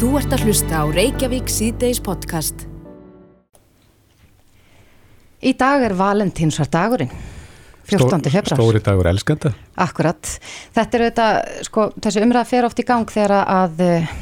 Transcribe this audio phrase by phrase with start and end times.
[0.00, 2.62] Þú ert að hlusta á Reykjavík síðdeis podcast.
[5.44, 7.12] Í dag er Valentínsvar dagurinn,
[7.84, 8.24] 14.
[8.32, 8.56] februar.
[8.56, 9.52] Stóri dagur elskenda.
[9.84, 10.32] Akkurat.
[10.72, 11.36] Þetta er auðvitað,
[11.68, 14.16] sko, þessi umræða fer oft í gang þegar að uh,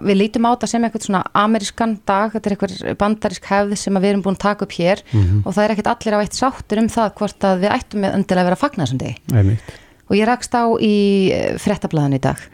[0.00, 4.00] við lítum á þetta sem eitthvað svona amerískan dag, þetta er eitthvað bandarísk hefð sem
[4.00, 5.04] við erum búin að taka upp hér
[5.44, 8.16] og það er ekkert allir á eitt sáttur um það hvort að við ættum með
[8.16, 9.20] öndilega að vera að fagna þessum degi.
[9.36, 9.80] Einmitt.
[10.08, 10.96] Og ég rakst á í
[11.60, 12.48] frettablaðan í dag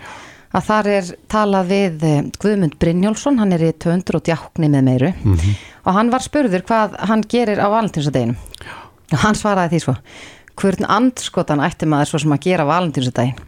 [0.59, 4.87] að þar er talað við eh, Guðmund Brynjólfsson, hann er í töndur og djákni með
[4.91, 5.13] meiru.
[5.87, 8.37] Og hann var spurður hvað hann gerir á valentínsdaginum
[9.09, 9.95] og hann svaraði því svo
[10.59, 13.39] hvern andskotan ætti maður svo sem að gera á valentínsdaginn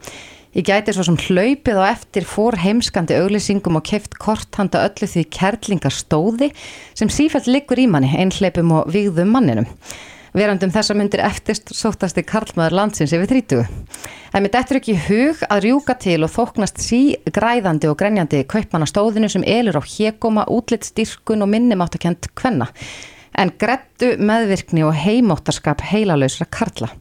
[0.51, 5.07] Ég gæti svo sem hlaupið á eftir fór heimskandi auglýsingum og keft kort handa öllu
[5.07, 6.49] því kerlingar stóði
[6.99, 9.69] sem sífælt liggur í manni, einhleipum og vigðum manninum.
[10.31, 13.65] Verandum þessa myndir eftirst sóttasti karlmaður landsins yfir 30.
[14.31, 17.01] En mér dettur ekki hug að rjúka til og þóknast sí
[17.35, 22.69] græðandi og grenjandi kaupmanna stóðinu sem elur á hégóma, útlitt styrkun og minnumáttakent kvenna.
[23.35, 26.93] En grettu meðvirkni og heimóttarskap heilalausra karla.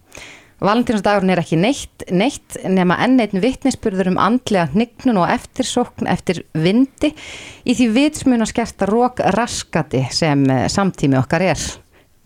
[0.60, 6.42] Valentínsdagurinn er ekki neitt, neitt nema enn einn vittnisspurður um andlega hnignun og eftirsókn eftir
[6.58, 7.14] vindi
[7.64, 10.44] í því vitsmuna skerta rók raskati sem
[10.74, 11.64] samtími okkar er.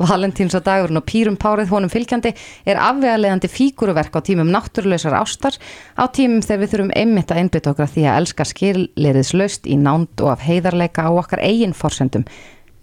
[0.02, 2.34] Valentínsdagurinn og pýrum párið honum fylgjandi
[2.66, 5.60] er afvegalegandi fíguruverk á tímum náttúruleysar ástar
[5.96, 9.78] á tímum þegar við þurfum einmitt að einbytta okkur að því að elska skilliðislaust í
[9.78, 12.26] nánd og af heiðarleika á okkar eigin forsendum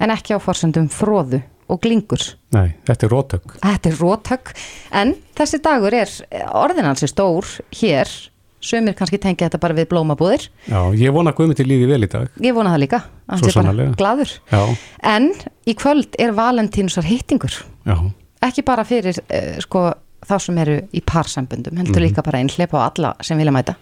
[0.01, 2.23] en ekki á forsendum fróðu og glingur.
[2.55, 3.55] Nei, þetta er rótök.
[3.63, 4.53] Þetta er rótök,
[5.03, 6.15] en þessi dagur er
[6.59, 7.47] orðinansi stór
[7.81, 8.11] hér,
[8.61, 10.49] sömur kannski tengja þetta bara við blómabúðir.
[10.69, 12.29] Já, ég vona að Guðmyndi líði vel í dag.
[12.45, 14.33] Ég vona það líka, hann sé bara gladur.
[14.53, 14.63] Já,
[15.03, 15.31] En
[15.67, 17.57] í kvöld er valentínusar hittingur,
[17.89, 17.97] já,
[18.43, 19.87] ekki bara fyrir uh, sko,
[20.29, 22.05] þá sem eru í parsambundum, heldur Mhm.
[22.09, 23.75] líka bara einhlepa á alla sem vilja mæta.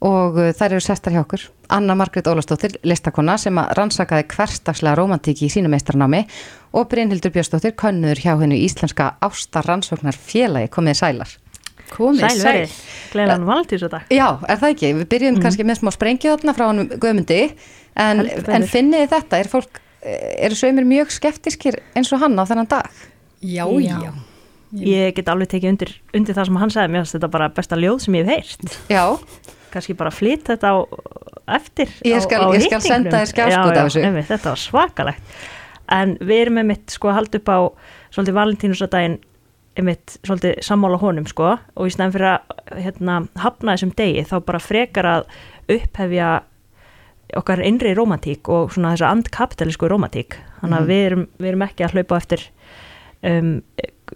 [0.00, 1.42] Og uh, þær eru sestar hjá okkur.
[1.70, 6.24] Anna Margrét Ólastóttir, listakonna sem að rannsakaði hverstagslega romantíki í sínu meistarnámi
[6.74, 11.34] og Brynhildur Björnsdóttir, könnur hjá hennu íslenska ástar rannsóknar félagi komið sælar.
[11.90, 12.74] Komið Sæl verið,
[13.12, 14.90] gleðilegan valentínsdag Já, er það ekki?
[15.00, 17.40] Við byrjum kannski með smá sprengju þarna frá hann Guðmundi.
[18.00, 18.20] En,
[18.54, 22.86] en finnið þetta, er fólk eru sögumir mjög skeptiskir eins og hann á þennan dag?
[23.42, 23.96] Já, Já.
[24.06, 24.12] já.
[24.70, 26.92] Ég get alveg tekið undir, undir það sem hann sagði.
[26.94, 28.76] Mér finnst þetta bara besta ljóð sem ég hef heyrt.
[28.92, 29.02] Já,
[29.74, 30.76] kannski bara flytt þetta á
[31.58, 33.98] eftir Ég á- skal- á ég skal senda þér skjáskot Já, af þessu.
[34.00, 35.22] já, einmitt, Þetta var svakalegt.
[35.90, 37.58] En við erum einmitt sko að halda upp á
[38.14, 39.18] svolítið valentínusdaginn
[39.80, 44.36] einmitt svolítið sammála honum sko og í snæðan fyrir að hérna, hafna þessum degi þá
[44.46, 45.26] bara frekar að
[45.70, 46.30] upphefja
[47.38, 50.90] okkar innri romantík og svona þessa andkapitalísku romantík þannig að Mhm.
[50.90, 52.42] við, erum, við erum ekki að hlaupa eftir
[53.22, 53.52] um,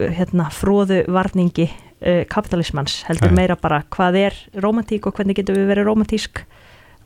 [0.00, 3.36] hérna, fróðu varningi uh, kapitalismans heldur Nei.
[3.44, 6.42] meira bara hvað er romantík og hvernig getum við verið romantísk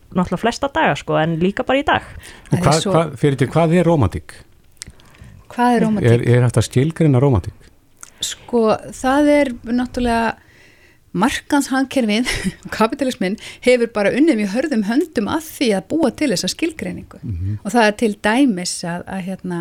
[0.08, 2.02] náttúrulega flesta daga sko en líka bara í dag
[2.52, 4.32] er hvað, svo- hvað, fyrir til, hvað er rómatík?
[5.52, 6.08] Hvað er rómatík?
[6.08, 7.57] Er, er hægt að skilgrina rómatík?
[8.24, 8.62] Sko,
[8.94, 10.36] það er náttúrulega
[11.18, 12.28] markans hagkerfið,
[12.78, 17.20] kapitalismin, hefur bara unnið mjög hörðum höndum að því að búa til þessa skilgreiningu.
[17.64, 19.60] Og það er til dæmis að, að hérna,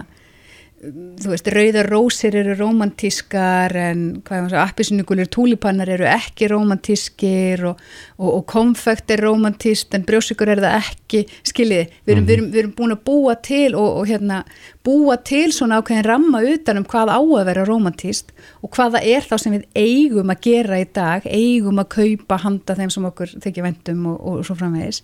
[0.78, 6.50] þú veist, rauðar rósir eru romantískar en hvað er maður að appisinnugulir túlipannar eru ekki
[6.52, 7.80] romantískir og,
[8.20, 12.50] og, og konfekt er romantíst en brjósikur er það ekki, skiljiði, við erum, við erum,
[12.54, 14.44] við erum búin að búa til og, og hérna,
[14.86, 18.30] búa til svona ákveðin ramma utan um hvað á að vera romantíst
[18.62, 22.42] og hvað það er þá sem við eigum að gera í dag, eigum að kaupa
[22.46, 25.02] handa þeim sem okkur þykja vendum og svo framvegis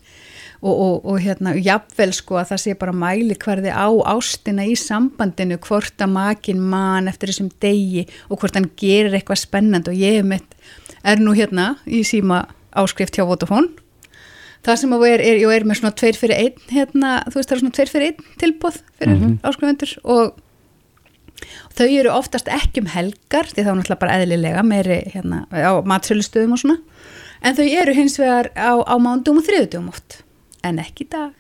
[0.64, 4.76] og, og, og hérna, jafnvel sko að það sé bara mæli hverði á ástina í
[4.80, 10.00] sambandinu hvort að makin man eftir þessum degi og hvort hann gerir eitthvað spennand og
[10.00, 10.56] ég mitt
[11.04, 12.46] er nú hérna í síma
[12.80, 13.74] áskrift hjá Vodafone.
[14.64, 17.52] Það sem að er, er, ég er með svona tveir fyrir einn hérna, þú veist
[17.52, 20.38] það er svona tveir fyrir einn tilbúð fyrir mm áskrifendur og
[21.76, 25.84] þau eru oftast ekki um helgar því þá er náttúrulega bara eðlilega meiri hérna á
[25.84, 26.80] matsölustöðum og svona.
[27.44, 30.23] En þau eru hins vegar á, á mándum og þriðudum oft
[30.64, 31.40] en ekki í dag.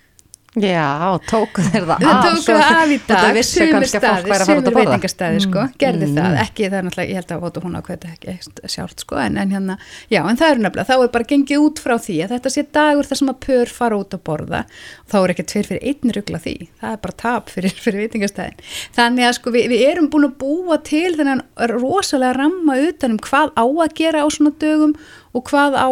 [0.54, 5.40] Já, tóku þeir það Það af tóku það af í dag, sumir út sumir veitingastæði
[5.48, 6.14] sko, gerði Mm.
[6.20, 9.02] það, ekki það er náttúrulega, ég held að votu hún á hvað þetta ekki sjálft
[9.02, 9.78] sko, en, en hérna,
[10.14, 12.66] já, en það er nefnilega, þá er bara gengið út frá því að þetta sé
[12.78, 14.62] dagur þar sem að pör fara út að borða,
[15.10, 18.62] þá er ekki tveir fyrir einn rugla því, það er bara tap fyrir, fyrir veitingastæðin.
[18.94, 21.42] Þannig að sko við, við erum búin að búa til þennan
[21.74, 24.94] rosalega ramma utan um hvað á að gera á svona dögum
[25.34, 25.90] og hvað á,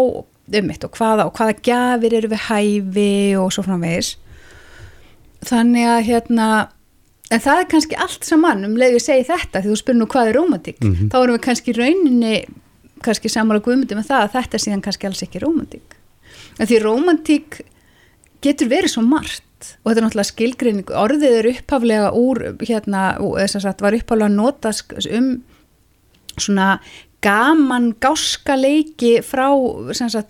[0.60, 3.10] um mitt, og hvaða, og hvaða gjafir eru við hæfi
[3.40, 4.16] og svo framvegis.
[5.48, 6.48] Þannig að hérna
[7.32, 10.08] en það er kannski allt saman um leið við segi þetta því þú spyrir nú
[10.12, 12.34] hvað er rómantík þá erum við kannski rauninni
[13.02, 15.96] kannski samála guðmundi með það að þetta er síðan kannski alls ekki rómantík.
[16.60, 17.62] En því rómantík
[18.46, 19.48] getur verið svo margt
[19.82, 24.30] og þetta er náttúrulega skilgreining orðið er upphaflega úr hérna, þess að sagt var upphaflega
[24.30, 25.32] að nota sk- um
[26.38, 26.68] svona
[27.22, 29.48] gaman gáska leiki frá,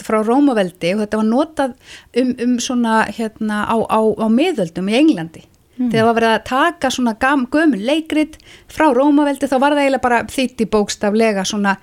[0.04, 1.78] frá Rómaveldi og þetta var notað
[2.20, 5.46] um, um svona hérna á, á, á miðöldum í Englandi.
[5.82, 8.36] Þegar var verið að taka svona gam, gömul leikrit
[8.70, 11.78] frá Rómaveldi þá var það eiginlega bara þýtt í bókstaflega svona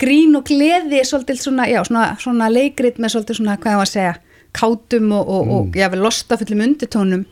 [0.00, 3.90] grín og gleði svolítið svona, já, svona, svona leikrit með svolítið svona, hvað ég var
[3.90, 4.14] að segja
[4.54, 7.24] kátum og, og, og já, við losta fullum undirtónum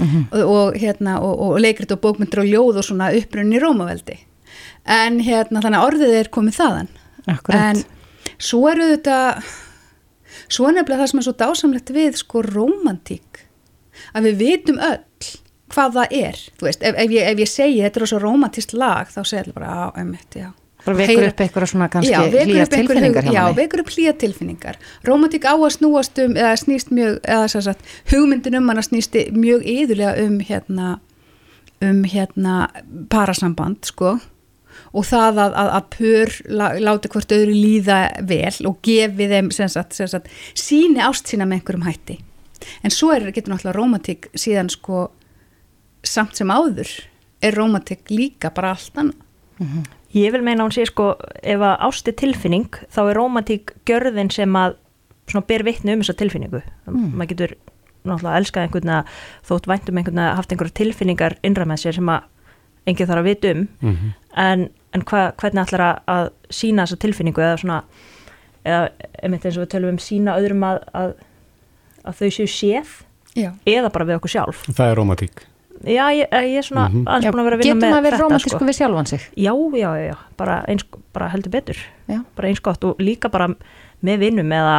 [0.00, 4.18] og, og hérna og, og leikrit og bókmyndir og ljóð og svona upprunni Rómaveldi
[4.84, 6.88] en hérna þannig að orðið er komið þaðan.
[7.28, 7.60] Akkurat.
[7.60, 7.82] en
[8.38, 9.18] svo eru þetta
[10.48, 13.42] svo er nefnilega það sem er svo dásamlegt við sko romantík
[14.16, 15.02] að við vitum öll
[15.68, 16.38] hvað það er.
[16.62, 19.58] Veist, ef, ef, ég, ef ég segi þetta er svo romantist lag þá segir þetta
[19.58, 20.48] bara, á, einmitt, já.
[20.88, 24.78] Vekur upp eitthvað svona kannski Já, einhver tilfinningar hug- Já, vekur upp hlýja tilfinningar.
[25.04, 29.18] Rómatík á að snúast um, eða snýst mjög, eða sem sagt, hugmyndin um hana snýst
[29.36, 30.94] mjög yðurlega um hérna,
[31.84, 32.54] um hérna
[33.12, 34.16] parasamband, sko
[34.92, 37.98] og það að, að, að pör lá- láti hvort öðru líða
[38.28, 42.18] vel og gefi þeim, sem sagt, sem sagt síni ást sína með einhverjum hætti.
[42.84, 45.08] En svo er, getur náttúrulega rómatík síðan sko
[46.06, 46.88] samt sem áður
[47.42, 49.24] er rómatík líka bara allt annað.
[50.16, 51.10] Ég vil meina að hún sé sko,
[51.42, 54.76] ef að ást er tilfinning, þá er romantík gjörðin sem að
[55.28, 56.62] svona ber vitni um þessa tilfinningu.
[56.88, 57.10] Mm.
[57.18, 57.52] Maður getur
[58.08, 59.10] náttúrulega elskað einhvern að
[59.50, 62.24] þótt væntum einhvern að haft einhverja tilfinningar innra með sér sem að
[62.88, 64.14] enginn þarf að vita um, Mhm.
[64.38, 67.80] En, en hva, hvernig ætlar að, að sína þessa tilfinningu eða svona,
[68.64, 68.88] eða
[69.22, 71.12] einmitt eins og við tölum um sína öðrum að, að,
[72.08, 72.96] að þau séu séð
[73.38, 73.50] Já.
[73.68, 74.64] eða bara við okkur sjálf.
[74.70, 75.44] Það er rómatík.
[75.86, 77.04] Já, ég, ég er svona Mhm.
[77.06, 78.66] aðeins Já, búin að vera að vinna Getur með maður að vera þetta, romantísku sko.
[78.66, 79.20] við sjálfan sig?
[79.36, 81.76] Já, já, já, já, bara, eins, bara heldur betur,
[82.08, 82.18] Já.
[82.36, 83.46] bara eins gott og líka bara
[84.02, 84.74] með vinnum eða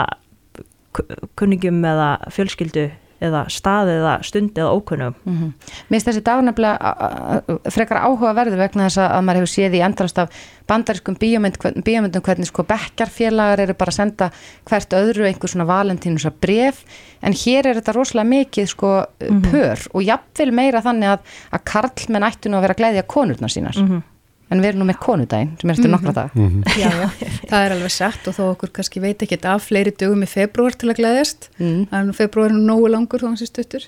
[0.91, 1.05] ku-
[1.39, 2.89] kunningjum eða fjölskyldu
[3.21, 5.15] eða stað eða stund eða ókunnum.
[5.25, 5.53] Mm
[5.89, 9.39] Mér finnst þessi dag nefnilega a- a- a- frekar áhuga verður vegna þess að maður
[9.41, 10.29] hefur séð í endrast af
[10.67, 14.31] bandariskum bíómynd, hvern- bíómyndum hvernig sko bekkjarfélagar eru bara að senda
[14.69, 16.83] hvert öðru einhver svona valentínus að bref
[17.21, 21.19] en hér er þetta rosalega mikið sko pör og jafnvel meira þannig að,
[21.53, 24.03] að karlmenn ættu nú að vera að glæðja konurnar sínar Mhm.
[24.51, 26.63] En við erum nú með konudaginn sem er eftir nokkra dag Mhm.
[26.79, 26.89] Já,
[27.21, 30.29] já, það er alveg satt og þó okkur kannski veit ekki af fleiri dögum í
[30.29, 31.87] februar til að gleðast Mm.
[31.91, 33.85] það er nú februar nú nógu langur þó hann sé stuttur.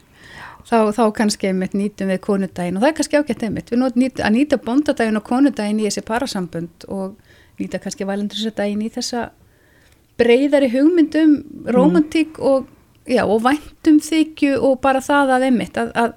[0.62, 3.72] Þá, þá kannski einmitt nýtum við konudaginn og það er kannski ágætt einmitt.
[3.74, 7.16] Við nótum nýta, að nýta bóndadaginn og konudaginn í þessi parasambönd og
[7.60, 9.30] nýta kannski valendurisadaginn í þessa
[10.22, 11.34] breyðari hugmyndum
[11.74, 12.68] romantík og,
[13.10, 16.14] já, og væntum þykju og bara það að einmitt að, að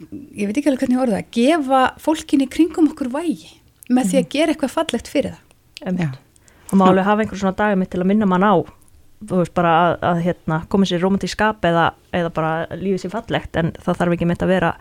[0.00, 3.54] ég veit ekki alveg hvernig ég orða það, gefa fólkinni kringum okkur vægi
[3.88, 6.16] með því að gera eitthvað fallegt fyrir það.
[6.66, 8.54] Og má alveg hafa einhver svona dagum til að minna mann á,
[9.22, 13.14] þú veist bara að, að hérna, koma sér romantík skap eða, eða bara lífið sér
[13.14, 14.72] fallegt en það þarf ekki mitt að vera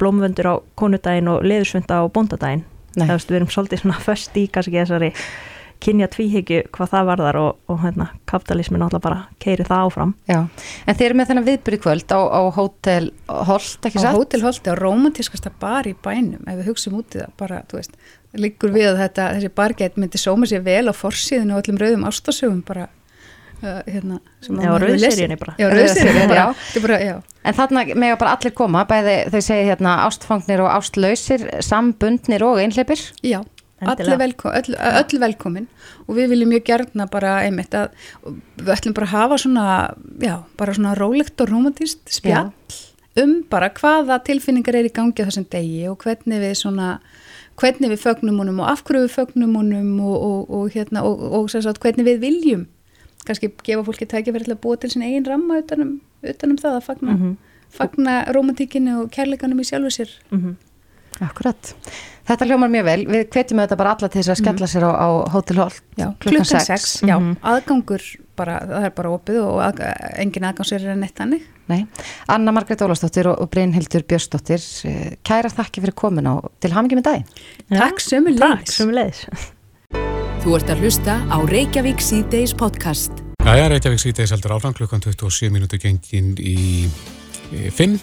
[0.00, 2.64] blómvöndur á konudaginn og leðursvönda á bóndadaginn.
[2.94, 3.08] Nei.
[3.08, 5.10] Það veist, við erum svolítið svona föst í kannski þessari
[5.84, 10.14] kynja tvíhyggju hvað það varðar og, og hérna, kapitalismin náttúrulega bara keiri það áfram.
[10.30, 10.38] Já,
[10.86, 14.16] en þeir eru með þennan viðbyrði kvöld á, á Hotel Holt, ekki Á satt?
[14.18, 17.80] Hótel Holti á romantískasta bar í bænum, ef við hugsim út í það, bara, þú
[17.80, 17.96] veist,
[18.34, 22.06] liggur við að þetta, þessi bargætt myndi sóma sér vel á forsíðinu og öllum rauðum
[22.08, 22.88] ástasögum bara,
[23.62, 25.54] uh, hérna, sem Já, rauðseríunni bara.
[25.60, 26.40] Já, rauðseríunni, Já.
[26.40, 26.46] já.
[26.72, 27.14] Þetta bara, já.
[27.44, 32.56] En þarna mega bara allir koma, bæði þau segja hérna ástfangnir og ástlausir, sambundnir og
[32.62, 33.02] einhleipir.
[33.20, 33.42] Já,
[34.18, 35.66] Velko, öll, öll velkomin.
[36.08, 37.90] Og við viljum mjög gerna bara einmitt að
[38.56, 42.52] við ætlum bara að hafa svona, já, bara svona rólegt og romantíst spjall
[43.16, 46.98] um bara hvaða tilfinningar er í gangi á þessum degi og hvernig við svona,
[47.60, 51.22] hvernig við fögnum honum og af hverju við fögnum honum og, og, og hérna, og,
[51.32, 52.66] og sagt, hvernig við viljum
[53.24, 56.86] kannski gefa fólki tækifæri til að búa til sinni eigin ramma utanum, utanum það að
[56.88, 57.36] fagna, Mhm.
[57.70, 60.10] fagna romantíkinu og kærleikanum í sjálfu sér.
[60.30, 60.56] Mm
[61.22, 61.74] Akkurat.
[62.24, 63.00] Þetta hljómar mjög vel.
[63.06, 66.06] Við hvetjum þetta bara alla til þess að skella sér á, á Hotel Holt Já,
[66.18, 67.02] klukkan 6.
[67.04, 67.36] já, Mhm.
[67.44, 68.02] aðgangur
[68.34, 69.82] bara, það er bara opið og að,
[70.18, 71.42] engin aðgangsverður en neitt hannig.
[71.68, 71.86] Nei.
[72.28, 76.96] Anna Margrét Ólastóttir og, og Brynhildur Björnsdóttir, eh, kærar þakki fyrir komin á til hamingi
[76.98, 77.26] með daginn.
[77.70, 79.26] Takk sömu Takk, sömuleiðis.
[80.44, 83.12] Þú ert að hlusta á Reykjavík C-Days podcast.
[83.44, 86.88] Jæja, Reykjavík síðdeis heldur áfram klukkan 27 minútu gengin í
[87.70, 88.00] 5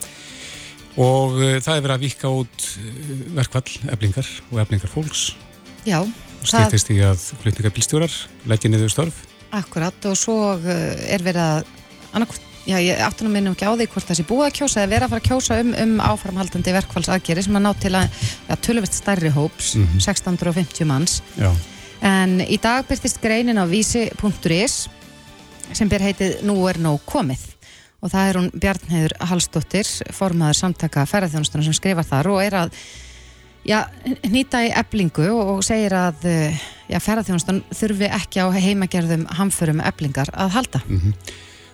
[0.97, 5.25] og uh, það er verið að vika út uh, verkvall, eblingar og eblingar fólks.
[5.87, 5.99] Já,
[6.43, 8.15] stýttist í að flutningabilstjórar
[8.51, 9.21] leggja niður störf.
[9.55, 10.71] Akkurat og svo uh,
[11.11, 11.69] er verið að
[12.11, 14.91] annarkvort, já, ég nú minnum ekki á því hvort það sé búið að kjósa eða
[14.91, 18.57] verið að fara að kjósa um, um áframhaldandi verkfallsaðgeri sem að ná til að ja,
[18.67, 20.01] töluvert stærri hóps, Mhm.
[20.03, 21.21] 650 manns.
[21.39, 21.49] Já,
[22.01, 24.87] en í dag byrtist greinin á vísi.is
[25.71, 27.39] sem ber heitið Nú er nóg komið
[28.01, 32.75] og það er hún Bjarnheður Hallstóttir formaður samtaka ferðarþjónustunum sem skrifar þar og er að
[33.67, 33.79] já,
[34.25, 40.33] nýta í eblingu og segir að eh, já, ferðarþjónustun þurfi ekki á heimagerðum hamförum eblingar
[40.33, 41.15] að halda Mm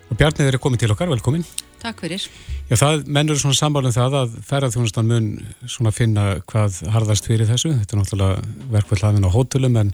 [0.08, 1.44] Og Bjarnið er komið til okkar, velkomin.
[1.82, 2.24] Takk fyrir.
[2.70, 5.28] Já, það mennur svona sambálum það að ferðarþjónustan mun
[5.68, 7.74] svona finna hvað harðast fyrir þessu.
[7.82, 9.92] Þetta er náttúrulega verkvöld hafinn á hótelum en,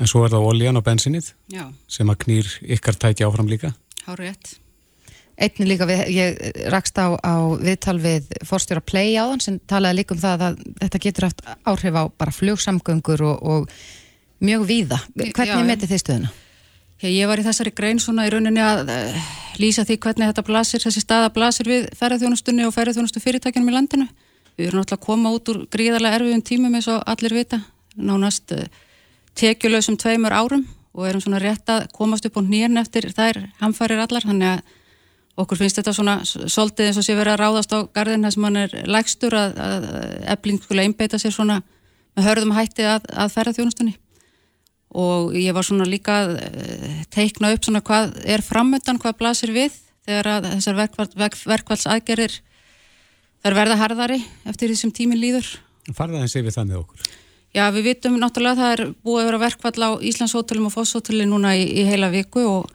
[0.00, 3.74] en svo er það oljan og bensinnið Já, sem að knýr ykkar tæki áfram líka.
[4.06, 4.56] hárið rétt.
[5.32, 6.36] Einnig líka, við, ég
[6.70, 11.00] rakst á, á viðtal við forstjóra Play áðan sem talaði líka um það að þetta
[11.06, 14.98] getur haft áhrif á bara flugsamgöngur og, og mjög víða.
[15.16, 15.62] Hvernig já.
[15.66, 16.32] metið þið stöðuna?
[17.02, 20.82] Ég var í þessari grein svona í rauninni að uh, lýsa því hvernig þetta blasir,
[20.84, 24.06] þessi staða blasir við ferðarþjónustunni og ferðarþjónustu fyrirtækjunum í landinu.
[24.54, 27.58] Við erum náttúrulega að koma út úr gríðarlega erfiðum tímum eins og allir vita,
[27.96, 28.68] nánast uh,
[29.40, 30.62] tekjulegsum tveimur árum
[30.92, 34.78] og erum svona rétt að komast upp á nýjan eftir þær hamfærir allar, þannig að
[35.40, 38.44] okkur finnst þetta svona svolítið eins og sé verið að ráðast á garðin þess að
[38.44, 39.86] mann er lægstur að, að
[40.34, 41.62] ebling skulle einbeita sér svona
[42.12, 43.94] með hörðum hætti að, að ferðarþjónustunni
[44.92, 49.52] og ég var svona líka að eh, teikna upp svona hvað er framöndan, hvað blasir
[49.54, 52.36] við þegar að þessar verkvall, verk, verkvallsaðgerir
[53.42, 55.48] þær verða harðari eftir því sem tíminn líður.
[55.96, 57.10] Farða eins yfir það með okkur.
[57.52, 61.26] Já, við vitum náttúrulega að það er búið að vera verkvall á Íslandshótelum og Fosshóteli
[61.28, 62.70] núna í, í heila viku og,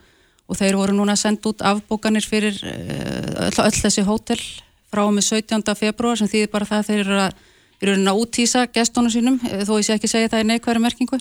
[0.48, 4.40] og þeir voru núna að senda út afbókanir fyrir eh, öll, öll þessi hótel
[4.88, 5.76] frá og með 17.
[5.76, 7.46] februar sem þýðir bara það að þeir eru að
[7.78, 11.18] rauninni að útýsa gestónu sínum, eh, þó ég sé ekki segja það í neikværi merkingu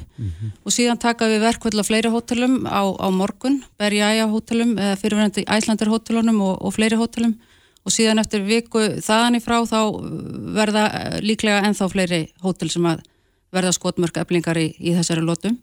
[0.65, 5.45] og síðan taka við verkvöld á fleiri hótelum á, á morgun, Berjæja hótelum eða fyrirverandi
[5.45, 7.35] Æslandir hótelunum og, og fleiri hótelum
[7.85, 9.79] og síðan eftir viku þaðan í frá þá
[10.57, 13.05] verða eh, líklega ennþá fleiri hótel sem að
[13.53, 15.55] verða skotmörk eflingar í, í þessari lótum.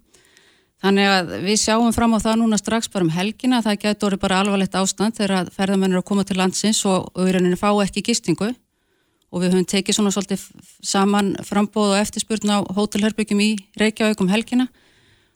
[0.84, 4.06] Þannig að við sjáum fram á það núna strax bara um helgina að það getur
[4.10, 7.70] orðið bara alvarlegt ástand þegar að ferðamenn eru að koma til landsins og, rauninni fá
[7.80, 8.50] ekki gistingu
[9.32, 10.42] og við höfum tekið svona svolítið
[10.84, 13.48] saman frambóð og eftirspurn á hótelherbyggjum í
[13.80, 14.68] Reykjavík um helgina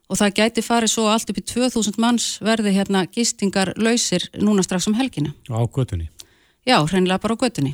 [0.08, 4.62] og það gæti farið svo allt upp í 2000 manns verði hérna gistingar lausir núna
[4.66, 5.32] strax um helgina.
[5.48, 6.10] Á götunni.
[6.68, 7.72] Já, hreinlega bara á götunni.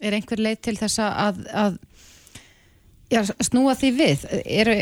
[0.00, 1.78] Er einhver leið til þess að, að
[3.12, 4.26] já, snúa því við?
[4.42, 4.72] Er,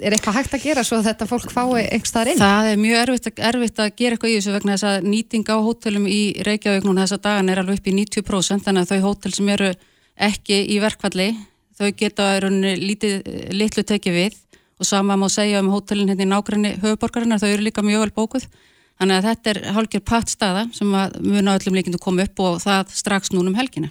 [0.00, 2.40] er eitthvað hægt að gera svo að þetta fólk fái einhver staðar inn?
[2.42, 5.56] Það er mjög erfitt, erfitt að gera eitthvað í þessu vegna þess að nýting á
[5.66, 9.34] hótelum í Reykjavík núna þessa dagan er alveg upp í 90% þannig að þau hótel
[9.34, 9.70] sem eru
[10.28, 11.28] ekki í verkfalli
[11.78, 13.20] þau geta lítið,
[13.54, 14.40] litlu tekið við
[14.78, 18.14] og sama má segja um hótelin hérna í nágrinni höfuborgarinnar, þau eru líka mjög vel
[18.18, 18.48] bókuð
[18.98, 22.94] þannig að þetta er hálfgjör pattstaða sem að muna öllum líkindu koma upp og það
[22.98, 23.90] strax núna um helgina.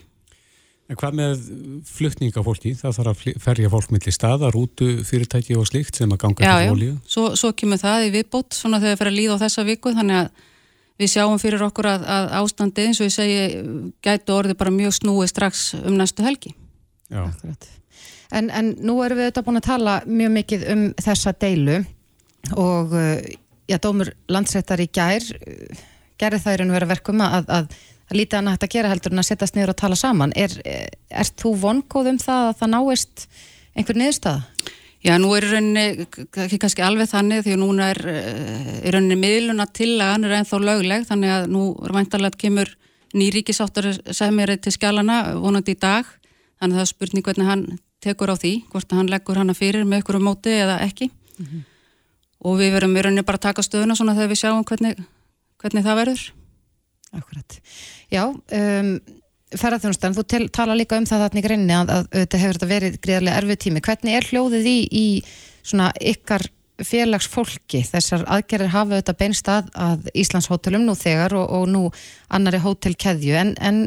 [0.87, 1.39] En hvað með
[1.83, 2.71] flutning á fólki?
[2.79, 6.53] Það þarf að ferja fólk milli staða, rútu, fyrirtæki og slíkt sem að ganga Já,
[6.53, 6.93] til já, olíu.
[7.03, 9.91] svo, svo kemur það í viðbót svona þegar það fer að líða á þessa viku
[9.97, 10.45] þannig að
[10.97, 13.41] við sjáum fyrir okkur að, að ástandið eins og ég segi
[14.07, 16.53] gætu orðið bara mjög snúið strax um næstu helgi.
[17.11, 17.21] Já.
[17.27, 17.67] Akkurat.
[18.31, 21.77] En, en nú erum við auðvitað búin að tala mjög mikið um þessa deilu
[22.55, 23.19] og uh,
[23.67, 25.85] já, dómur landsréttar í gær uh,
[26.19, 27.69] gerði það í raun og vera verkum að, að
[28.15, 30.33] lítið hægt að gera heldur en að setjast niður og tala saman.
[30.39, 33.25] Er, er, er þú vongóð um það að það náist
[33.75, 34.45] einhver niðurstaða?
[35.05, 36.05] Já, nú er í rauninni
[36.43, 40.59] ekki kannski alveg þannig því að núna er uh, í rauninni miðluna tillagan er ennþá
[40.63, 42.71] lögleg þannig að nú er væntalega að kemur
[43.15, 46.09] ný ríkisáttar semjari til skjálana vonandi í dag
[46.57, 47.63] þannig að það er spurning hvernig hann
[48.03, 51.11] tekur á því hvort að hann leggur hana fyrir með ykkur á móti eða ekki
[52.43, 54.99] og við verum í rauninni bara að taka stöðuna svona þegar við sjáum hvernig,
[55.61, 56.25] hvernig það verður.
[57.15, 57.59] Akkurat.
[58.11, 58.91] Já, um,
[59.55, 62.71] ferðarþjónustan, þú tel, tala líka um það þarna í greinni að, að þetta hefur þetta
[62.71, 63.83] verið gríðarlega erfið tími.
[63.85, 65.05] Hvernig er hljóðið í, í
[65.61, 66.47] svona ykkar
[66.83, 67.83] félagsfólki?
[67.87, 71.85] Þessar aðgerðir hafa þetta beinst að, að Íslands hótelum nú þegar og, og nú
[72.27, 73.79] annari hótelkeðju en, en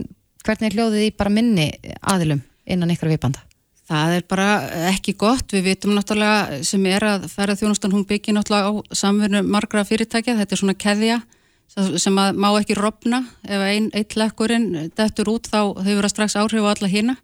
[0.46, 1.68] hvernig er hljóðið í bara minni
[2.00, 3.44] aðilum innan ykkar viðbanda?
[3.90, 4.48] Það er bara
[4.92, 9.82] ekki gott, við vitum náttúrulega sem er að ferðarþjónustan hún byggir náttúrulega á samfunnu margra
[9.84, 11.16] fyrirtækja, þetta er svona keðja
[11.70, 16.38] sem að má ekki rofna ef ein, eitt lekkurinn dettur út þá hefur það strax
[16.40, 17.16] áhrif á alla hina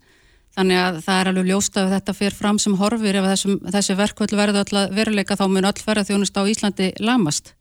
[0.57, 3.97] þannig að það er alveg ljóst að þetta fer fram sem horfir ef þessum, þessi
[3.99, 7.53] verkvöld verður veruleika þá mun öll ferðarþjónust á Íslandi lamast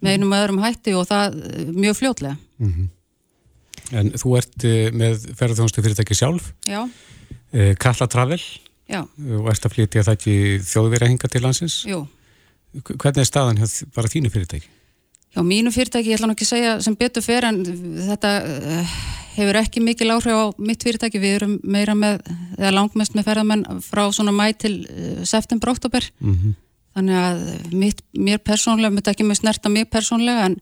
[0.00, 2.36] með einum öðrum hætti og það eh, mjög fljótlega.
[3.90, 6.84] En þú ert eh, með ferðarþjónustu fyrirtæki sjálf, Já,
[7.52, 8.40] eh, Kalla Travel
[8.90, 10.36] já, og ert að flytja það ekki
[10.70, 11.82] þjóðverið hinga til landsins.
[11.88, 12.04] jú.
[12.70, 13.58] Hvernig er staðan
[13.96, 14.70] bara þínu fyrirtæki?
[15.30, 17.60] Já, mínu fyrirtæki, ég ætla nú ekki að segja sem betur fer en
[18.08, 18.94] þetta uh,
[19.36, 21.20] hefur ekki mikil áhrif á mitt fyrirtæki.
[21.22, 22.18] Við erum meira með,
[22.58, 26.10] eða langmest með ferðamenn frá svona mæ til uh, september, oktober.
[26.18, 26.58] Mm
[26.90, 27.42] Þannig að
[27.78, 30.56] mitt, mér persónlega, mitt ekki með snerta mig persónlega en,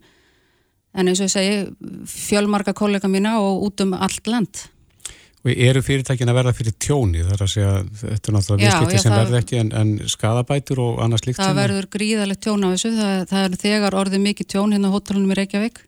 [0.93, 4.67] en eins og ég segi fjölmarga kollega mína og út um allt land
[5.49, 7.23] Og eru fyrirtækin að verða fyrir tjóni?
[7.27, 11.25] Þar að segja, þetta er náttúrulega viðskipti sem verði ekki en, en skadabætur og annars
[11.27, 12.91] líkt það verður gríðalegt tjón á þessu.
[12.99, 15.85] Það, það er þegar orðið mikið tjón hérna á hótelunum í Reykjavík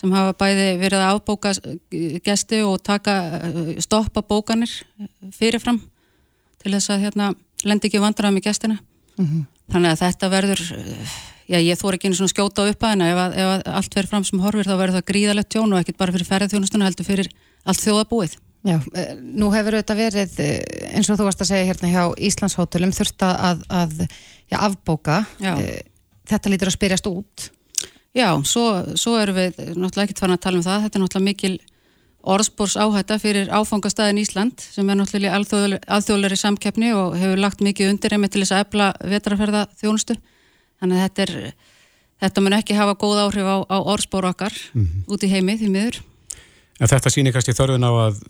[0.00, 3.12] sem hafa bæði verið að afbóka eh, gesti og taka,
[3.84, 4.72] stoppa bókanir
[5.36, 5.78] fyrirfram
[6.62, 7.28] til þess að hérna
[7.68, 8.78] lendi ekki vandræða með gestina.
[9.70, 10.62] Þannig að þetta verður
[11.50, 14.10] já ég þór ekki einu svona skjóta upp að henni ef, að- ef allt verður
[14.10, 17.30] fram sem horfir þá verður það gríðalegt tjón og ekkit bara fyrir ferðarþjónustuna heldur fyrir
[17.64, 20.58] allt þjóðabúið Já, eh, nú hefur auðvitað verið eh,
[20.92, 25.54] eins og þú varst að segja hérna hjá Íslandshótelum þurft að, að já, afbóka Já.
[25.54, 25.80] Eh,
[26.28, 27.46] þetta lítur að spyrjast út
[28.16, 28.64] Já, svo,
[28.98, 30.84] svo erum við náttúrulega ekkert farin að tala um það.
[30.84, 31.52] Þetta er náttúrulega mikil
[32.34, 38.16] orðspórs áhætta fyrir áfangastæðin Ísland sem er náttúrulega alþjóðlegri samkeppni og hefur lagt mikið undir
[38.16, 40.18] einmitt til þess að efla vetrarferða þjónustu.
[40.82, 41.54] Þannig að þetta, er,
[42.26, 44.58] þetta mun ekki hafa góð áhrif á, á orðspór okkar
[45.06, 46.02] út í heimi því miður.
[46.80, 48.22] En þetta sýnir kannski þörfin á að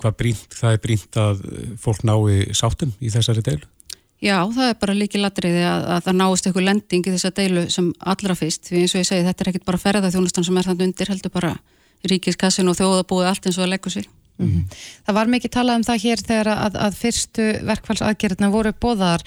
[0.00, 1.44] hvað brínt, það er brínt að
[1.80, 3.68] fólk nái sáttum í þessari deilu.
[4.20, 7.66] Já, það er bara líki latriði að, að það náist eitthvað lending í þessa deilu
[7.72, 8.66] sem allra fyrst.
[8.68, 11.32] Því eins og ég segi, þetta er ekkit bara ferðarþjónustan sem er þannig undir, heldur
[11.32, 11.54] bara
[12.10, 14.10] ríkiskassin og þjóðabúið allt eins og að leggur sig.
[15.04, 19.24] Það var mikið talað um það hér þegar að, að fyrstu verkfallsaðgerðina voru bóðar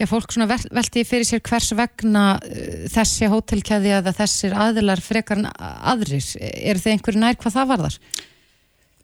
[0.00, 5.02] Já, fólk svona vel, velti fyrir sér hvers vegna uh, þessi hótelkeði eða þessir aðilar
[5.04, 6.24] frekar en aðrir.
[6.40, 7.98] Er þið einhverju nær hvað það varðar?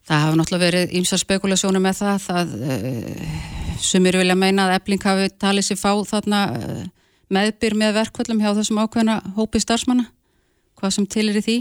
[0.06, 3.38] Það hafa náttúrulega verið ímsar spekulasjónu með það, það uh,
[3.82, 6.82] sumir vilja meina að ebling hafi talið sér fá þarna uh,
[7.34, 10.06] meðbyr með verkvöldum hjá þessum ákveðna hópi starfsmanna,
[10.78, 11.56] hvað sem til er í því.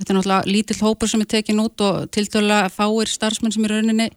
[0.00, 3.70] Þetta er náttúrulega lítill hópur sem er tekin út og tildurlega fáir starfsmenn sem í
[3.72, 4.10] rauninni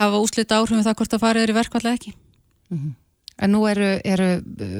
[0.00, 2.14] hafa úslita áhrifum við það hvort það farið er í verkvall eða ekki.
[3.36, 4.30] En nú eru, eru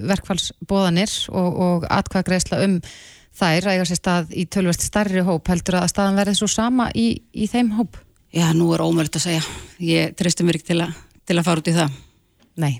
[0.08, 2.78] verkfallsbóðanir og, og atkvæðagreisla um
[3.36, 6.88] þær að eiga sér stað í tölvest starri hóp heldur að staðan verði svo sama
[6.96, 8.00] í, í þeim hóp?
[8.36, 9.44] Já, nú er ómöld að segja.
[9.80, 10.90] Ég tristum mér ekki til, a,
[11.24, 11.94] til að fara út í það.
[12.60, 12.72] Nei.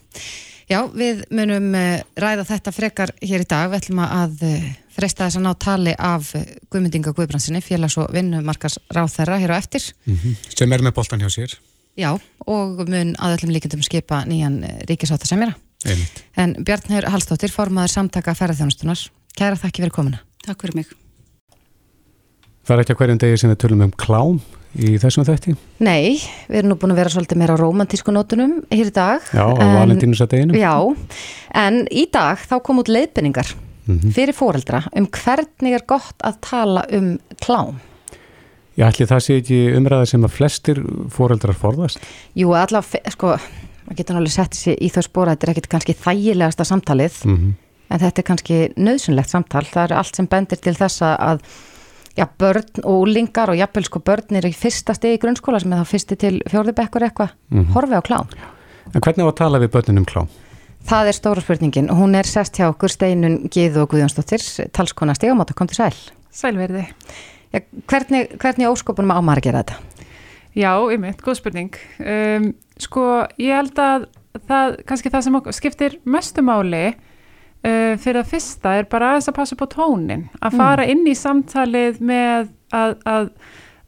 [0.69, 3.71] Já, við munum uh, ræða þetta frekar hér í dag.
[3.73, 6.43] Við ætlum að uh, freysta þess að ná tali af uh,
[6.75, 9.87] Guðmyndinga Guðbransinni, félags- og vinnumarkas ráþherra hér á eftir.
[10.53, 11.55] Sem er með boltan hjá sér.
[11.97, 12.11] Já,
[12.45, 14.59] og mun að öllum líkendum skipa nýjan
[14.91, 15.63] ríkisáta sem er að.
[15.87, 16.21] Einmitt.
[16.37, 19.07] En Bjarnheur Hallstóttir, formaður samtaka ferðarþjónustunar.
[19.39, 20.21] Kæra þakki fyrir komuna.
[20.45, 20.93] Takk fyrir mig.
[22.67, 24.41] Það er ekki að hverjum degi sem við tölum um klám
[24.77, 25.55] í þessum þætti.
[25.87, 26.17] Nei,
[26.51, 29.21] við erum nú búin að vera svolítið meira á rómantísku nótunum hér í dag.
[29.33, 30.57] Já, á En- valentínusardeginu.
[30.59, 30.75] Já,
[31.55, 33.55] en í dag þá kom út leiðbendingar
[33.87, 37.77] fyrir foreldra um hvernig er gott að tala um klám.
[38.77, 40.81] Ég ætli það sé ekki umræða sem að flestir
[41.15, 42.03] foreldrar forðast.
[42.37, 43.37] Jú, allavega, sko,
[43.87, 47.55] maður getur náttúrulega sett sér í þau spóra, þetta er ekkit kannski þægilegasta samtalið, Mm
[47.87, 49.61] en þetta er kannski nöðsynlegt samtal.
[49.63, 51.43] Það er allt sem bendir til þessa að
[52.17, 55.73] já, börn og úlingar og jafnvel sko börn er í fyrsta stegi í grunnskóla sem
[55.73, 57.37] er þá fyrsti til fjórðubekkur eitthvað,
[57.75, 58.35] horfi á klám.
[58.95, 60.29] En hvernig á að tala við börnun um klám?
[60.87, 65.17] Það er stóra spurningin og hún er sest hjá okkur Steinun Gíðu og Guðjónsdóttir, talskona
[65.19, 65.97] stegamáta, kom til sæl.
[66.31, 66.85] Sælverði.
[67.51, 69.81] Já, hvernig, hvernig óskopunum á maður að gera þetta?
[70.57, 71.81] Já, einmitt, góð spurning.
[71.99, 73.03] Um, sko,
[73.43, 74.07] ég held að
[74.47, 76.85] það, kannski það sem skiptir mestu máli
[77.65, 81.15] uh, fyrir að fyrsta er bara aðeins að passa á tónin, að fara inn í
[81.17, 83.31] samtalið með að, að,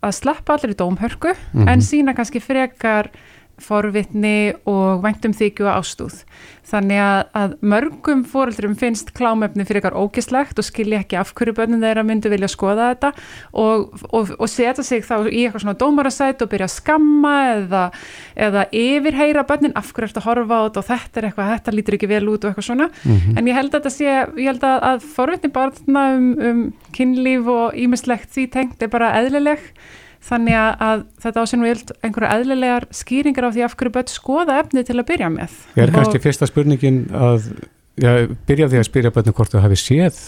[0.01, 1.35] að sleppa allir í dómhörku
[1.67, 3.11] en sína kannski frekar
[3.63, 6.23] forvitni og væntum þykju og ástúð.
[6.69, 11.55] Þannig að, að mörgum fóreldrum finnst klámefni fyrir ykkar ógislegt og skilja ekki af hverju
[11.57, 13.13] börnum þeirra myndu vilja skoða þetta
[13.63, 17.85] og, og, og setja sig þá í eitthvað svona dómarasæt og byrja að skamma eða,
[18.49, 21.77] eða yfirheyra börnin af hverju ertu að horfa á þetta og þetta er eitthvað, þetta
[21.79, 22.91] lítur ekki vel út og eitthvað svona.
[23.39, 24.11] En ég held að þetta sé,
[24.43, 26.61] ég held að, að forvitni barna um, um
[26.93, 29.65] kynlíf og ímislegt því tengt er bara eðlileg
[30.25, 34.59] þannig að, að þetta ásinn við einhverja eðlilegar skýringar á því af hverju börn skoða
[34.65, 35.55] efni til að byrja með.
[35.79, 37.49] Er kannski Og- fyrsta spurningin að
[37.99, 38.13] já,
[38.49, 40.21] byrja því að spyrja börnum hvort þú hafi séð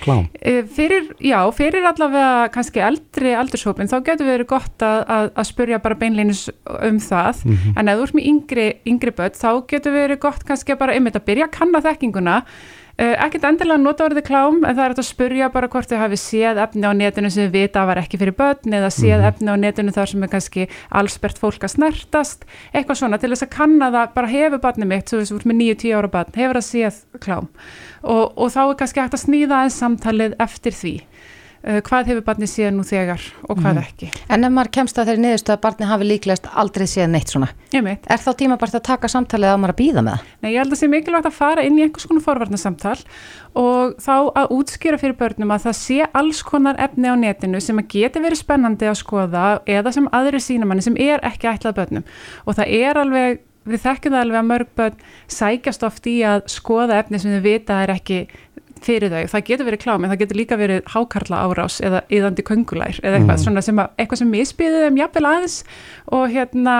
[0.00, 0.26] klám?
[0.40, 5.48] Eh, Fyrir, já, fyrir allavega kannski eldri aldurshópin þá getur verið gott að, að, að
[5.50, 6.46] spurja bara beinleinis
[6.80, 7.42] um það
[7.76, 10.96] en ef þú ert með yngri, yngri börn þá getur verið gott kannski að bara
[10.96, 12.38] einmitt að byrja að kanna þekkinguna
[12.94, 16.18] ekkert endilega að nota orðið klám en það er að spurja bara hvort þau hafi
[16.20, 19.56] séð efni á netinu sem við vita var ekki fyrir börn eða séð efni á
[19.58, 22.46] netinu þar sem er kannski allsbert fólk að snertast.
[22.70, 25.98] Eitthvað svona til þess að kanna það bara hefur barnið mitt, þú ert með 9-10
[25.98, 27.50] ára barn hefur það séð klám?
[28.04, 30.94] Og, og þá er kannski hægt að snýða aðeins samtalið eftir því
[31.64, 33.84] hvað hefur barni séð nú þegar og hvað Mhm.
[33.84, 34.08] ekki.
[34.28, 37.48] En ef maður kemst að þeirri niðurstu að barni hafi líklegast aldrei séð neitt svona,
[37.72, 38.04] Ég meit.
[38.06, 40.20] er þá tímabært að taka samtalið að maður að býða með það?
[40.42, 43.04] Nei, ég held að sé mikilvægt að fara inn í einhvers konar forvarnasamtal
[43.56, 47.78] og þá að útskýra fyrir börnum að það sé alls konar efni á netinu sem
[47.78, 52.04] að geti verið spennandi að skoða eða sem aðri sínamanni sem er ekki ætlað börnum
[52.46, 54.96] og það er alveg, við þekkjum það alveg að mörg börn
[55.28, 58.26] sækjast oft í að skoða efni sem þau vita er ekki
[58.84, 62.44] fyrir þau, það getur verið klám en það getur líka verið hákarla árás eða yðandi
[62.46, 65.56] köngulær eða eitthvað, svona sem að, eitthvað sem misbyði þeim jafnvel aðeins
[66.18, 66.76] og hérna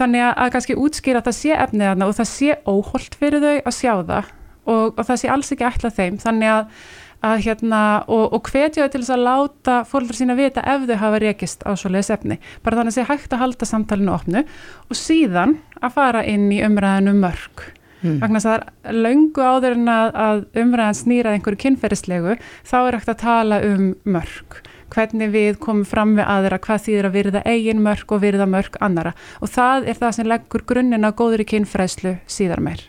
[0.00, 3.44] þannig að, að kannski útskýra að það sé efnið þarna og það sé óholt fyrir
[3.44, 6.82] þau að sjá það og, og það sé alls ekki ætlað þeim þannig að,
[7.28, 10.98] að hérna og, og hvetja þau til þess að láta fólkdrar sína vita ef þau
[11.04, 12.40] hafa rekist á svoleiðis efni.
[12.64, 14.44] Bara þannig að sé hægt að halda samtalinu opnu
[14.88, 17.68] og síðan að fara inn í umræðinu mörg
[18.04, 18.20] Mm.
[18.20, 22.36] vegna þess að það er löngu áður en að, að umræðan snýrað einhverju kynferðislegu
[22.68, 24.58] þá er hægt að tala um mörg
[24.94, 28.78] hvernig við komum fram við aðra hvað þýðir að virða eigin mörg og virða mörg
[28.84, 32.84] annara og það er það sem leggur grunninn að góður í kynfræðslu síðar meir.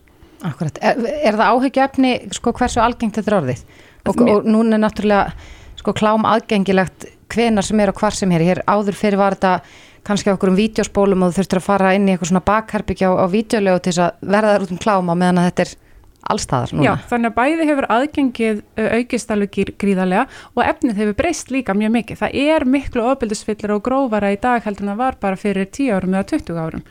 [0.45, 3.65] Akkurat, er, er það áhyggjuefni sko hversu algengt þetta er orðið?
[4.05, 8.31] Og, Mér- og núna er náttúrulega sko klám aðgengilegt hvenar sem er og hvar sem
[8.35, 9.55] er, hér áður fyrir var þetta
[10.05, 13.13] kannski okkur um vídeospólum og þú þurftir að fara inn í eitthvað svona bakherbyggja á,
[13.19, 15.73] á vídeolegu til þess að verða þar út um klám á meðan að þetta er
[16.25, 16.85] allstaðar núna.
[16.87, 18.61] Já, þannig að bæði hefur aðgengið
[18.97, 20.23] aukist alveg gríð- gríðarlega
[20.55, 22.17] og efnið hefur breyst líka mjög mikið.
[22.23, 25.91] Það er miklu ofbildisfyllir og grófara í dag heldur en það var bara fyrir 10
[25.93, 26.83] árum eða 20 árum.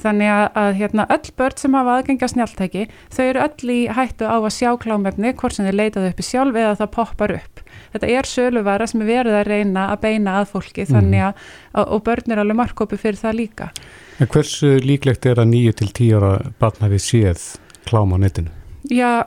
[0.00, 3.78] Þannig að, að hérna, öll börn sem hafa aðgengi á snjáltæki, þau eru öll í
[3.92, 7.57] hættu á að sjá klámefni, hvort sem þeir leitaðu uppi sjálf eða það poppar upp.
[7.94, 11.94] Þetta er söluvara sem er verið að reyna að beina að fólki þannig að, að
[11.96, 13.70] og börn er alveg markkópi fyrir það líka.
[14.18, 17.46] En hversu líklegt er að 9 til 10 ára barn hafi séð
[17.88, 18.52] klám á netinu?
[18.92, 19.24] Já,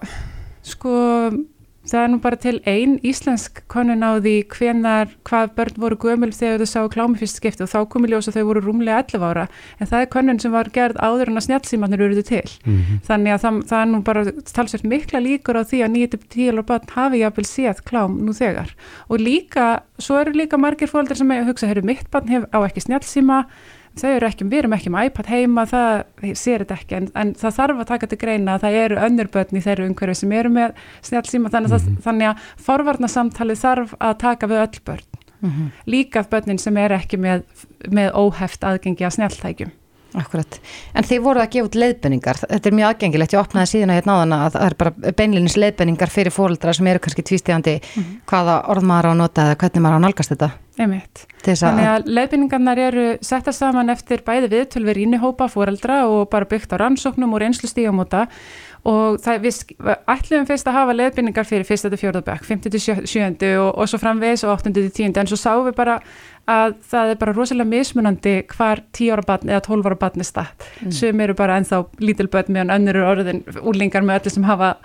[0.66, 0.96] sko
[1.92, 6.32] það er nú bara til ein íslensk konun á því hvenar hvað börn voru gömul
[6.36, 9.28] þegar þau sá klámi fyrst skipti og þá komi ljós að þau voru rúmlega 11
[9.28, 9.48] ára.
[9.80, 12.46] En það er konun sem var gerð áður en að snjálfsímanir eruðu til.
[12.66, 16.52] Mm þannig að það, það er nú bara talsvert mikla líkur á því að 9-10
[16.54, 18.74] ára barn hafi jafnvel séð klám nú þegar.
[19.10, 19.68] Og líka,
[20.00, 23.46] svo eru líka margir fóldar sem hugsa, herru mitt barn hef, á ekki snjálfsíma
[24.00, 27.34] þau eru ekki, við erum ekki með iPad heima það sér þetta ekki, en, en
[27.42, 30.36] það þarf að taka til greina að það eru önnur börn í þeirru umhverfi sem
[30.38, 30.78] eru með
[31.10, 35.08] snjálfsíma þannig, mm þannig að forvarnasamtali þarf að taka við öll börn.
[35.42, 35.72] Mhm.
[35.90, 37.42] líka börnin sem er ekki með,
[37.90, 39.72] með óheft aðgengi að snjáltækjum
[40.20, 40.58] Akkurat,
[40.92, 44.18] en þið voruð að gefa út leiðbenningar, þetta er mjög aðgengilegt, ég opnaði síðan hérna
[44.18, 47.78] áðan að það er bara beinlinis leiðbenningar fyrir fóreldra sem eru kannski tvístíðandi
[48.28, 51.88] hvaða orð maður á að nota eða hvernig maður á að nálgast þetta einmitt Þannig
[51.88, 56.76] að, að leiðbynningarnar eru settar saman eftir bæði viðtöl við rínihópa fóreldra og bara byggt
[56.78, 58.28] á rannsóknum og reynslu stígamóta
[58.88, 59.58] og það við
[60.10, 62.62] ætluðum fyrst að hafa leiðbynningar fyrir fyrsta til fjórðabæk, 5.
[62.66, 63.52] til 7.
[63.62, 64.74] og, og svo framvegis og 8.
[64.78, 65.12] til 10.
[65.22, 66.00] en svo sáum við bara
[66.50, 70.28] að það er bara rosalega mismunandi hvar 10 ára batn eða 12 ára batn er
[70.28, 70.92] statt Mm.
[70.92, 74.76] sem eru bara ennþá lítil börn meðan önnur eru orðin úlingar með öllu sem hafa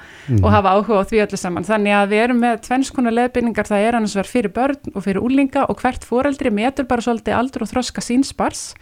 [0.43, 1.65] og hafa áhuga á því öllu saman.
[1.65, 5.23] Þannig að við erum með tvennskona leðbynningar, það er annars verið fyrir börn og fyrir
[5.25, 8.75] úlinga og hvert foreldri metur bara svolítið aldur og þroska síns bars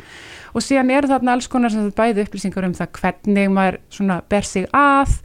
[0.55, 4.21] og síðan eru þarna alls konar sem þetta bæði upplýsingar um það hvernig maður svona
[4.31, 5.17] ber sig að,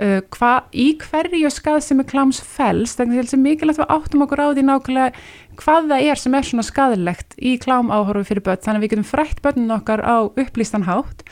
[0.00, 3.84] uh, hva, í hverju skað sem er kláms fels, þannig að það er mikilvægt að
[3.84, 5.12] við áttum okkur á því nákvæmlega
[5.58, 8.92] hvað það er sem er svona skadilegt í klám áhorfi fyrir börn, þannig að við
[8.94, 11.24] getum frætt börnin okkar á upplýstan hátt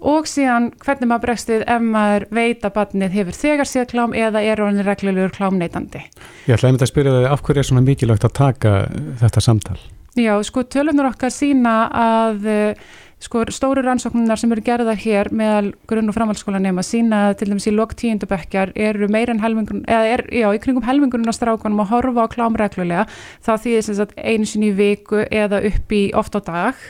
[0.00, 4.16] og síðan hvernig maður bregst við ef maður veit að barnið hefur þegar séð klám
[4.16, 6.02] eða er orðin reglulegur klámneitandi.
[6.48, 8.74] Ég ætla einmitt að spyrja þig af hverju er svona mikilvægt að taka
[9.20, 9.78] þetta samtal?
[10.18, 12.88] Já, sko tölunar okkar sína að eh,
[13.20, 17.68] sko stóru rannsóknunar sem eru gerðar hér meðal grunn- og framhaldsskóla nema sína til dæmis
[17.68, 21.82] í lok tíundubekkjar eru meira en helmingun, eða er, já, í kringum helmingunum á strákunum
[21.84, 23.04] að horfa á klám reglulega.
[23.44, 26.80] Það þýðir sem sagt einu sinni í viku eða upp í oft á dag.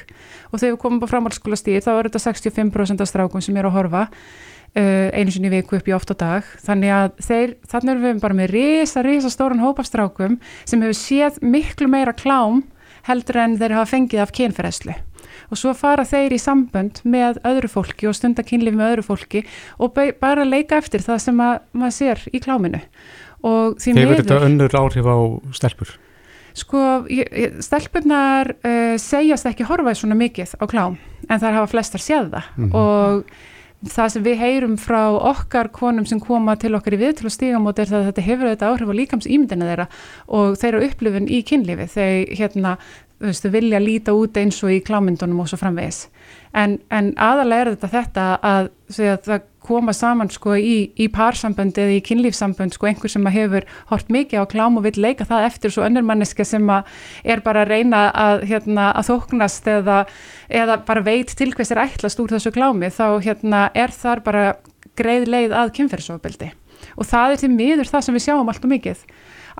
[0.54, 3.72] Og þegar við komum á framhaldsskóla stíð þá er þetta 65% af strákum sem eru
[3.72, 6.54] að horfa uh, einu sinni viku upp í oft á dag.
[6.62, 10.78] Þannig að þeir, þannig erum við bara með risa, risa stóran hópa af strákum sem
[10.78, 12.62] hefur séð miklu meira klám
[13.08, 14.94] heldur en þeir hafa fengið af kynferðslu
[15.50, 19.42] og svo fara þeir í sambönd með öðru fólki og stunda kynlífi með öðru fólki
[19.78, 22.80] og bara leika eftir það sem að, maður sér í kláminu
[23.42, 25.16] og því Hefur miður þetta önnur áhrif á
[25.56, 25.94] stelpur?
[26.60, 26.80] Sko,
[27.62, 30.96] stelpurnar uh, segjast ekki horfa svona mikið á klám,
[31.30, 32.72] en þær hafa flestar séð það Mhm.
[32.74, 33.24] og
[33.88, 37.88] það sem við heyrum frá okkar konum sem koma til okkar í viðtölu stígamót er
[37.88, 39.86] það að þetta hefur þetta áhrif á líkams ímyndina þeirra
[40.36, 41.86] og þeirra upplifun í kynlífi.
[41.94, 42.74] Þau hérna,
[43.20, 46.02] þú veist, vilja líta út eins og í klámyndunum og svo framvegis.
[46.52, 51.78] En, en aðalega er þetta þetta að, að það koma saman sko í, í pársambönd
[51.78, 55.46] eða í kynlífsambönd sko einhver sem hefur hort mikið á klám og vil leika það
[55.46, 60.00] eftir svo önnur manneska sem er bara að reyna að, hérna, að þóknast eða,
[60.62, 64.46] eða bara veit til hvers er ætlast úr þessu klámi þá hérna, er þar bara
[64.98, 66.50] greið leið að kynferðsofbildi
[66.96, 69.04] og það er til miður það sem við sjáum allt og mikið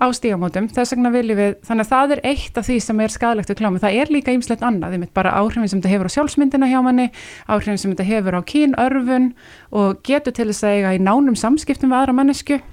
[0.01, 3.13] á stígamótum, þess vegna viljum við þannig að það er eitt af því sem er
[3.13, 6.09] skadalegt við klámi, það er líka ýmslegt annað, þið mitt bara áhrifin sem þetta hefur
[6.09, 7.07] á sjálfsmyndina hjá manni,
[7.45, 9.31] áhrifin sem þetta hefur á kínörfun
[9.71, 12.65] og getur til þess að eiga í nánum samskiptum við aðra mannesku mm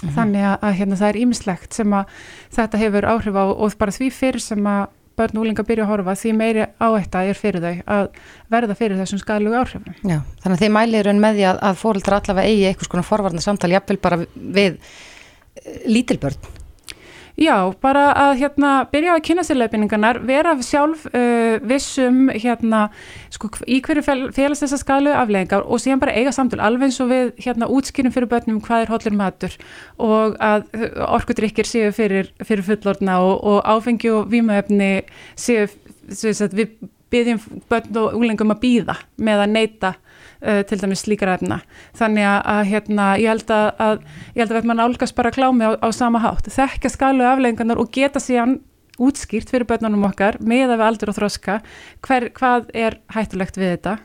[0.00, 0.16] -hmm.
[0.16, 2.04] þannig að, að hérna, það er ýmslegt sem að
[2.56, 5.90] þetta hefur áhrif á og bara því fyrir sem að börn og úlinga byrja að
[5.92, 8.08] horfa því meiri áætta er fyrir þau að
[8.50, 9.94] verða fyrir þessum skadalegu áhrifum.
[10.02, 13.44] Já, þannig að þið mælir með því að, að fóröldra allavega eigi eitthvað svona forvarnar
[13.44, 14.80] samtali jafnvel bara við
[15.86, 16.52] lítilbörn?
[17.34, 22.84] Já, bara að hérna byrja á að kynna sér leifinningarnar, vera sjálf uh, vissum hérna
[23.34, 27.10] sko, í hverju félags þessar skalu afleggingar og síðan bara eiga samtul alveg eins og
[27.10, 29.58] við hérna útskýrum fyrir börnum hvað er hollur matur
[29.98, 30.68] og að
[31.08, 34.92] orkudrykkir séu fyrir, fyrir fullorna og, og áfengi og výmaöfni
[35.34, 35.66] séu,
[36.14, 36.78] séu við
[37.10, 39.94] byrjum börn og úlengum að býða með að neyta
[40.44, 41.62] uh, til dæmis slíkar efna.
[41.98, 43.98] Þannig að hérna, ég held að, að
[44.36, 46.52] ég held að verður mann álgast bara klámi á, á sama hátt.
[46.52, 48.60] Þekka skalu afleggingarnar og geta síðan
[49.02, 51.60] útskýrt fyrir börnunum okkar með að við aldur og þroska
[52.06, 53.96] hver, hvað er hættulegt við þetta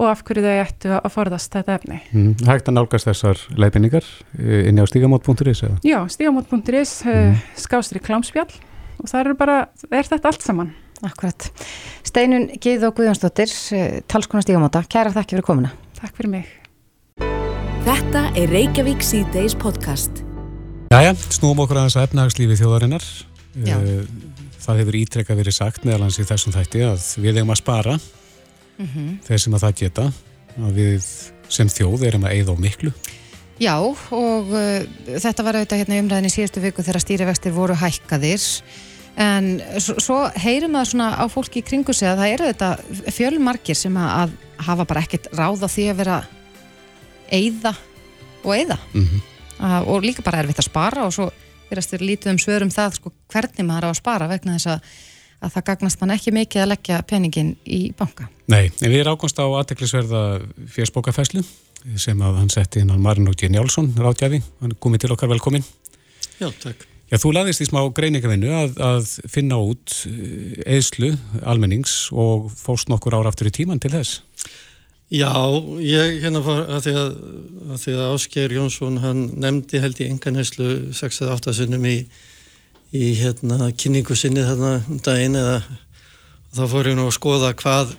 [0.00, 1.98] og af hverju þau ættu að forðast þetta efni.
[2.14, 4.06] Mm, hægt að nálgast þessar leifinningar
[4.38, 5.64] eh, inn á stígamót.is?
[5.84, 7.34] Já, stígamót.is, mm.
[7.60, 8.48] skástri klámspjall
[9.00, 9.58] og það er bara,
[9.90, 10.72] er þetta allt saman.
[11.06, 11.46] Akkurat.
[12.04, 15.70] Steinun Gíð og Guðjónsdóttir, eh, talskona stígamóta, kæra þakki fyrir komuna.
[15.96, 16.46] Takk fyrir mig.
[17.86, 20.20] Þetta er Reykjavík C-Days podcast.
[20.92, 23.04] Jæja, snúum okkur að þess að efnahagslífi þjóðarinnar.
[23.64, 23.76] Já.
[23.78, 24.04] Eh,
[24.60, 28.86] það hefur ítrekka verið sagt meðalans í þessum þætti að við eigum að spara mm
[28.86, 29.08] -hmm.
[29.24, 30.12] þeir sem að það geta
[30.60, 31.08] að við
[31.48, 32.92] sem þjóð erum að eigða á miklu.
[33.60, 34.84] Já og uh,
[35.20, 38.40] þetta var auðvitað hérna umræðin í síðustu viku þegar stýrivextir voru hækkaðir
[39.16, 43.76] en svo heyrum það svona á fólki í kringu sig að það eru þetta fjölmarkir
[43.76, 46.18] sem að hafa bara ekkert ráð á því að vera
[47.30, 47.74] eigða
[48.44, 49.86] og eigða Mm -hmm.
[49.86, 51.30] og líka bara erfitt að spara og svo
[51.70, 54.80] verðast við lítið um svörum það sko, hvernig maður á að spara vegna þess að,
[55.40, 58.28] að það gagnast mann ekki mikið að leggja peningin í banka.
[58.46, 60.22] Nei, en við erum ákvæmst á aðteklisverða
[60.74, 61.44] fjörsbókafæslu
[61.96, 63.48] sem að hann setti inn á Marin og G.
[63.48, 65.64] Njálsson ráðgjafi, hann er komið til okkar velkomin.
[66.40, 66.89] Já, takk.
[67.10, 69.94] Já, þú laðist í smá greiningavinnu að, að finna út
[70.62, 74.20] eðslu almennings og fórst nokkur ára aftur í tíman til þess.
[75.10, 75.32] Já,
[75.82, 77.14] ég hérna var að því að,
[77.66, 81.96] að, því að Ásker Jónsson hann nefndi held í enganhæslu 6-8 sinnum í,
[82.94, 85.56] í hérna kynningu sinni þarna um daginn eða
[86.54, 87.96] þá fór ég nú að skoða hvað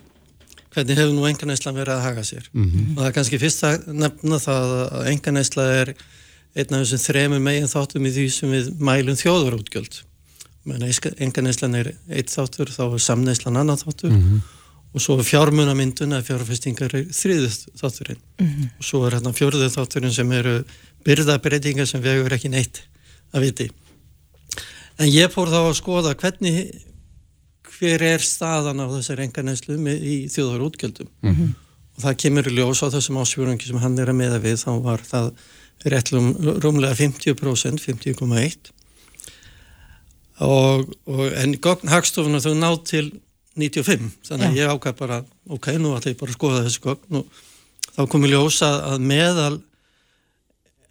[0.72, 2.96] hvernig hefur nú enganhæslan verið að haga sér Mm -hmm.
[2.96, 5.96] og það er kannski fyrst að nefna það að enganhæsla er
[6.56, 10.02] einn af þessum þremur megin þáttum í því sem við mælum þjóðurútgjöld
[10.62, 14.14] enganhæslan er eitt þáttur þá er samnæslan annan þáttur.
[14.92, 18.22] Og svo fjármunamyndun eða fjárfestingar er þriðið þátturinn.
[18.78, 20.64] Og svo er hérna fjörðið þátturinn sem eru
[21.06, 22.84] byrðabreitingar sem vegur ekki neitt
[23.34, 23.70] að viti.
[25.00, 26.84] En ég fór þá að skoða hvernig
[27.80, 31.10] hver er staðan á þessar enganæslu í þjóðar útgjöldum
[31.96, 34.72] og það kemur í ljós á þessum ásfjörungi sem hann er að meða við þá
[34.84, 35.32] var það
[35.86, 38.72] réttlum rúmlega 50% 50,1
[40.42, 43.12] og, og en gogn hagstofuna þau ná til
[43.60, 45.18] 95, þannig að ég ákvæð bara
[45.52, 47.42] ok, nú ætla ég bara að skoða þessu gogn og
[47.92, 49.56] þá kom ég ljósa að meðal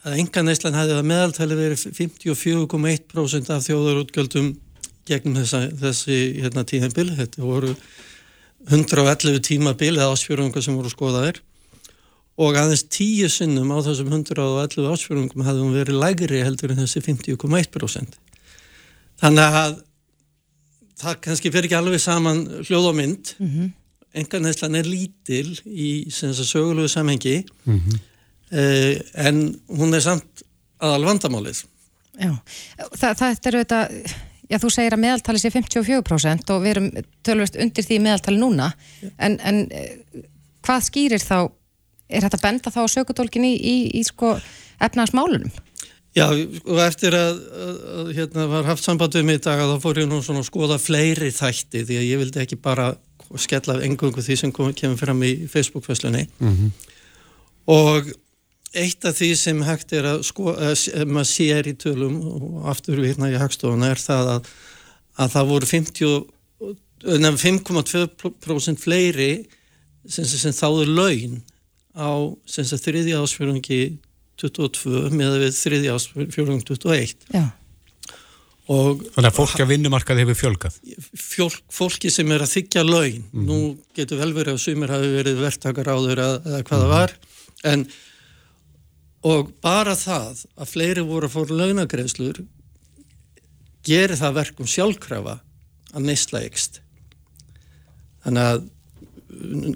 [0.00, 4.52] að enganæslan hefði að meðaltali verið 54,1% af þjóðarútgjöldum
[5.08, 7.74] gegnum þessa, þessi hérna, tíðanbíl, þetta voru
[8.68, 11.40] 111 tímabil eða ásfjörungar sem voru skoðaðir
[12.40, 17.04] og aðeins tíu sinnum á þessum 111 ásfjörungum hefði hún verið lægri heldur en þessi
[17.04, 18.18] 50,1%
[19.20, 19.78] þannig að
[21.00, 23.34] það kannski fyrir ekki alveg saman hljóð og mynd.
[23.38, 23.68] Mm -hmm.
[24.20, 27.44] enganæslan er lítil í sögulegu samhengi.
[27.64, 27.98] Mm -hmm.
[28.50, 30.42] eh, en hún er samt
[30.80, 31.64] aðal vandamálið.
[32.20, 32.36] Já,
[32.96, 34.12] Þa, það er auðvitað,
[34.50, 36.90] já þú segir að meðaltali sé 54% og við erum
[37.22, 38.72] tölvist undir því meðaltali núna,
[39.18, 39.96] en, en eh,
[40.62, 41.50] hvað skýrir þá,
[42.10, 44.34] er þetta benda þá á sökutólkin í, í, í sko
[44.82, 45.50] efnaðasmálunum?
[46.16, 49.76] Já, og eftir að, að, að hérna var haft samband við mig í dag að
[49.76, 52.88] þá fór ég nú svona að skoða fleiri þætti því að ég vildi ekki bara
[53.38, 56.72] skella engungu því sem kom, kemur fram í Facebook-fæslunni Mhm.
[57.70, 58.10] og
[58.74, 62.98] eitt af því sem hægt er að sko, að maður sér í tölum og aftur
[63.02, 64.50] hérna í hagstofuna er það að,
[65.22, 69.30] að það voru 50 nefn 5,2% fleiri
[70.10, 71.38] sem, sem þáður laun
[71.96, 72.10] á
[72.50, 73.80] þriðja ásfjörungi
[74.40, 77.46] 22 með við þriðja ásfjörungi 21 Já.
[78.70, 80.78] og Þannig að fólk að vinnumarkaði hefur fjölgað?
[81.14, 83.24] Fólk, fólki sem er að þykja laun.
[83.32, 83.48] Mhm.
[83.48, 83.58] nú
[83.96, 87.18] getur vel verið að sumir hafi verið verktakar áður eða, eða hvað það var.
[87.64, 87.86] En
[89.26, 92.40] og bara það að fleiri voru að fóra launagreðslur
[93.84, 95.40] gerir það verkum sjálfkrafa
[95.92, 96.80] að neysla ykst
[98.24, 98.62] þannig að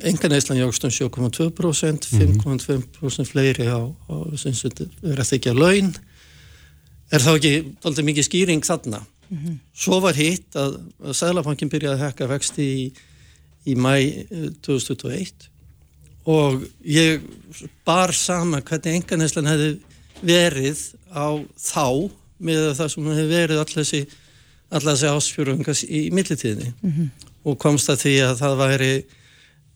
[0.05, 5.95] enga neyslan jógst um 7,2% 5,2% fleiri á, á er að þykja laun.
[7.13, 9.05] Er þá ekki doldið mikið skýring þarna?
[9.75, 12.85] Svo var hitt að, að Sælabankin byrjaði að hekka vexti í,
[13.73, 15.49] í mæ eh, 2021
[16.31, 17.25] og ég
[17.85, 19.73] bar sama hvernig enganeslan hefði
[20.25, 20.81] verið
[21.13, 21.89] á þá
[22.45, 24.01] með það sem hefði verið all þessi,
[25.11, 26.73] ásfjörungas í millitíðinni.
[27.45, 28.93] Og komst að því að það væri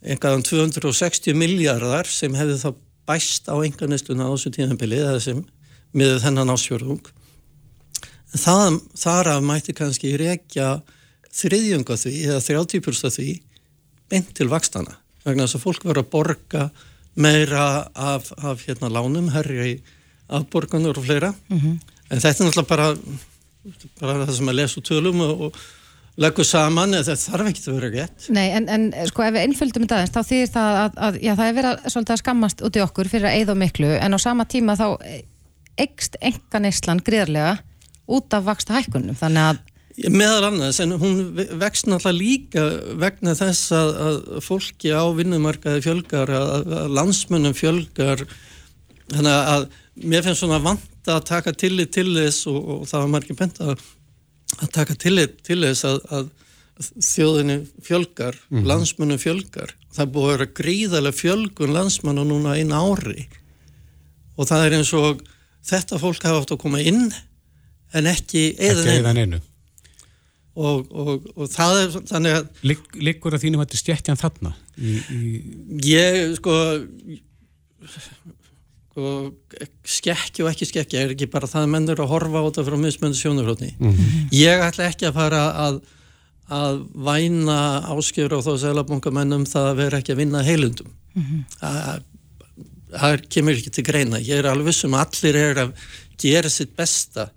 [0.05, 2.69] einhverjum 260 miljardar sem hefði þá
[3.09, 5.43] bæst á enganesluna á þessu tíðanbili eða sem
[5.97, 7.03] með þennan ásfjörung
[8.35, 10.79] það, þar af mætti kannski rekja
[11.35, 13.31] þriðjunga því eða 30% af því
[14.09, 16.69] beint til vakstana vegna þess að fólk verður að borga
[17.19, 19.81] meira af, af hérna lánum herri
[20.29, 21.33] afborganur og fleira.
[22.09, 22.89] En þetta er náttúrulega bara,
[24.01, 25.59] bara það sem að lesa úr tölum og, og
[26.19, 29.47] leggur saman eða þetta þarf ekki að vera gett Nei, en, en sko ef við
[29.47, 32.23] einföldum þetta aðeins, þá þýðir það að, að já, það er verið að, svolítið að
[32.23, 34.87] skammast út í okkur fyrir að of miklu, en á sama tíma þá
[35.79, 37.59] eikst enga neyslan gríðarlega
[38.09, 39.67] út af vaksta hækkunum, þannig að
[40.15, 41.17] meðal annars en hún
[41.59, 42.65] vext náttúrulega líka
[43.01, 48.23] vegna þess að, að fólki á vinnumarkaði fjölgar að, að landsmönnum fjölgar.
[49.11, 49.67] Þannig að
[50.05, 53.59] mér finnst svona vant að taka tillit til þess og, og það var margir bent
[54.59, 56.29] að, taka tillit til þess að, að
[57.03, 59.75] þjóðinu fjölgar landsmönnum fjölgar.
[59.95, 63.27] Það búið að vera gríðarlega fjölgun landsmannu núna einn ári.
[64.39, 65.25] Og það er eins og
[65.67, 67.09] þetta fólk hafa átt að koma inn
[67.97, 69.41] en ekki eða neinu.
[70.59, 74.53] og, og, og það er þannig að Ligg, Liggur að þínum að þetta stjettjan þarna
[74.77, 75.21] í, í,
[75.89, 76.57] ég sko
[79.85, 82.67] skekki og ekki skekki er ekki bara það að menn eru að horfa á þetta
[82.69, 83.73] frá mismöndu sjónurhóttni
[84.35, 85.81] ég ætla ekki að fara að
[86.49, 87.59] að væna
[87.93, 90.95] áskjöru og þá selabunga um það að vera ekki að vinna heilundum
[91.61, 92.07] það
[92.93, 94.21] það kemur ekki til greina.
[94.23, 95.75] Ég er alveg vissum að allir er að
[96.21, 97.29] gera sitt besta.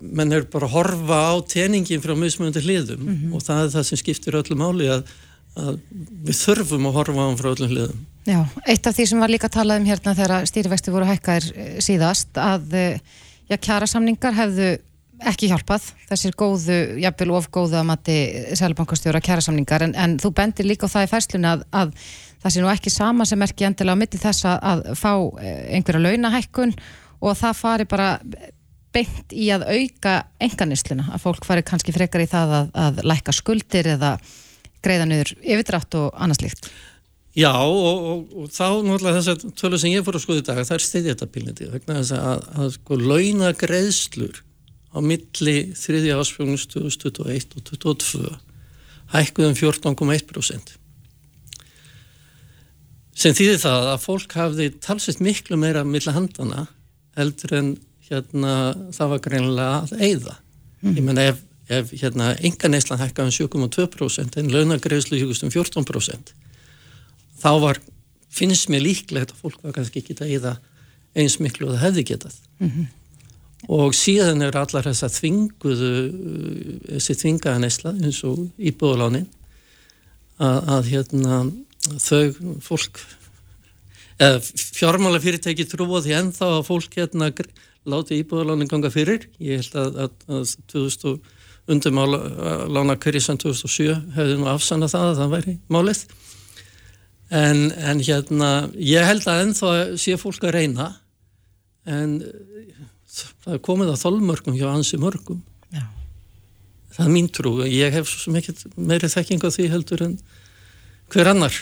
[0.00, 4.00] Menn er bara að horfa á teningin frá mismunandi hliðum og það er það sem
[4.00, 5.08] skiptir öllu máli að,
[5.58, 5.80] að
[6.26, 8.06] við þurfum að horfa á hann frá öllum hliðum.
[8.22, 8.38] Já,
[8.70, 12.38] eitt af því sem var líka talað um hérna þegar stýrivexti voru hækkaðir eh, síðast
[12.38, 14.68] að eh, já, kjara samningar hefðu
[15.26, 15.88] ekki hjálpað.
[16.08, 18.16] Þessir góðu, jafnvel of góðu að mati
[18.58, 21.92] sælbankastjóra kjara samningar en, en þú bendir líka á það í færslunni að, að
[22.42, 25.12] það sé nú ekki sama sem er ekki endilega á milli þess að, að fá
[25.42, 26.74] eh, einhverja launahækkun
[27.22, 28.08] og það fari bara
[28.92, 33.34] beint í að auka enganisluna, að fólk fari kannski frekar í það að, að lækka
[33.34, 34.16] skuldir eða
[34.84, 36.70] greiða niður yfirdrátt og annað slíkt.
[37.38, 40.46] Já og, og, og þá náttúrulega þess að tölur sem ég fór að skoða í
[40.50, 44.42] dag það er pílindi vegna þess að, að sko launa greiðslur
[44.92, 48.34] á milli þriðja ásfjónus 2021 og 2022
[49.14, 50.76] hækkuðum 14,1%
[53.22, 56.66] sem þýðir það að fólk hafði talsist miklu meira milli handana
[57.16, 57.72] heldur en
[58.08, 58.54] hérna
[58.94, 60.36] það var greinlega að eyða.
[60.82, 61.40] Ég menna ef,
[61.70, 66.32] ef hérna enga neyslan hækkaðum 7,2% en launagreðslu hugust um 14%
[67.42, 67.80] þá var,
[68.32, 70.56] finnst mér líklegt að fólk var kannski ekki að eyða
[71.18, 72.36] eins miklu og það hefði getað.
[73.70, 75.90] Og síðan er allar þess að þvinguðu
[76.88, 79.28] þessi þvingaða neysla eins og íbúðalánin
[80.38, 81.42] að, að hérna
[81.98, 83.02] þau fólk
[84.22, 84.40] eða
[84.78, 87.30] fjármála fyrirtæki trúa því ennþá að fólk hérna
[87.82, 89.28] láti íbúðalánin ganga fyrir.
[89.42, 91.20] Ég held að, að, að 2000
[91.70, 96.02] undurmála Kyrrisan 2007 hefði nú afsanna það að það væri málið.
[97.32, 99.70] En, en hérna ég held að ennþá
[100.00, 100.88] sé fólk að reyna
[101.88, 102.18] en
[103.08, 105.40] það er komið að þolmörgum hjá ansi mörgum.
[105.72, 105.86] Já.
[106.96, 107.54] það er mín trú.
[107.68, 110.18] Ég hef svo mikið meiri þekking á því heldur en
[111.12, 111.56] hver annar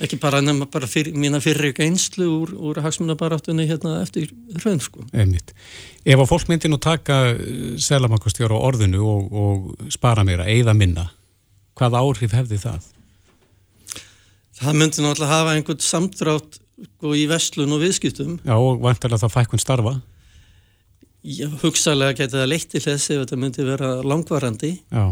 [0.00, 4.30] ekki bara nema bara fyrir, mína fyrir einslu úr, úr hagsmunabaráttunni hérna eftir
[4.64, 5.52] raun sko einmitt.
[6.04, 7.36] Ef að fólk myndi nú taka
[7.80, 11.10] selamakostjóra á orðinu og, og spara meira, eigða minna,
[11.78, 12.88] hvað áhrif hefði það?
[14.60, 19.36] Það myndi náttúrulega hafa einhvern samdrátt sko, í vestlun og viðskiptum Já, og vantarlega það
[19.36, 19.94] fækkun starfa.
[21.20, 25.04] Já, hugsalega geti það leitt til þess ef þetta myndi vera langvarandi Já,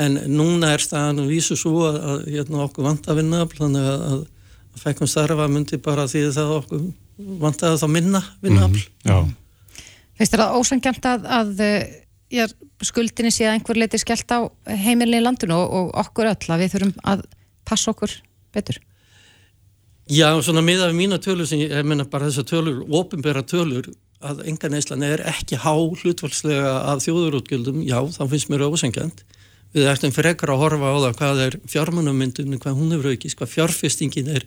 [0.00, 4.04] en núna er staðan vísu svo að, að hérna, okkur vant að vinna þannig að,
[4.74, 6.84] að fekkum starfa myndi bara því það okkur
[7.40, 8.80] vantaði þá minna vinnaafl.
[8.80, 9.82] Mm, já.
[10.16, 11.96] Finnst þér það ósangjant að, að eh,
[12.32, 12.44] já,
[12.84, 16.62] skuldinni sé að einhver leiti skellt á heimilin í landinu og, og okkur öll að
[16.64, 17.26] við þurfum að
[17.68, 18.14] passa okkur
[18.54, 18.80] betur?
[20.10, 24.42] Já, svona miða við mína tölur sem ég, menna bara þessar tölur, ofinbæra tölur að
[24.50, 29.22] enga neyslan er ekki há hlutvalslega af þjóðurútgjöldum, já, þá finnst mér ósangjant.
[29.70, 33.52] Við ættum frekar að horfa á það hvað er fjármannumyndunni, hvað hún hefur aukist, hvað
[33.54, 34.46] fjárfestingin er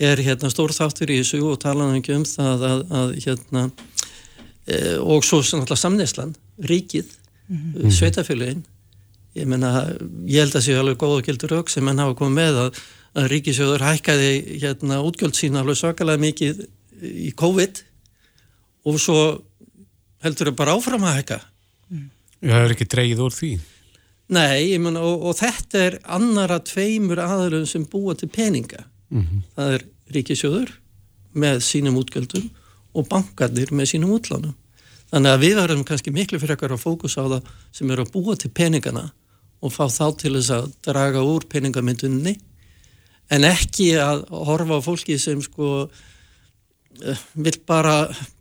[0.00, 3.64] er hérna stór þáttur í þessu og talaðum ekki um það að, að hérna
[4.66, 7.10] e, og svo samneislan, ríkið
[7.48, 7.90] mm -hmm.
[7.90, 8.64] sveitafélagin
[9.34, 9.92] ég menna,
[10.26, 12.82] ég held að sé alveg góð og gildur auk sem henn hafa komið með að,
[13.14, 16.66] að ríkisjóður hækkaði hérna útgjöld sína alveg svakalega mikið
[17.02, 17.82] í COVID
[18.84, 19.42] og svo
[20.22, 21.40] heldur þau bara áfram að hækka
[21.90, 22.08] mm.
[22.40, 23.52] Það er ekki dreyið úr því
[24.28, 29.40] Nei, menna og, og þetta er annara tveimur aðlum sem búa til peninga Mm -hmm.
[29.56, 29.82] Það er
[30.14, 30.70] ríkisjóður
[31.34, 32.50] með sínum útgjöldum
[32.92, 34.54] og bankarnir með sínum útlánum.
[35.12, 37.42] Þannig að við verðum kannski miklu fyrir ekkar að fókus á það
[37.72, 39.12] sem eru að búa til peningana
[39.60, 42.36] og fá þá til þess að draga úr peningamyndunni
[43.30, 45.90] en ekki að horfa á fólki sem sko
[47.34, 47.94] vil bara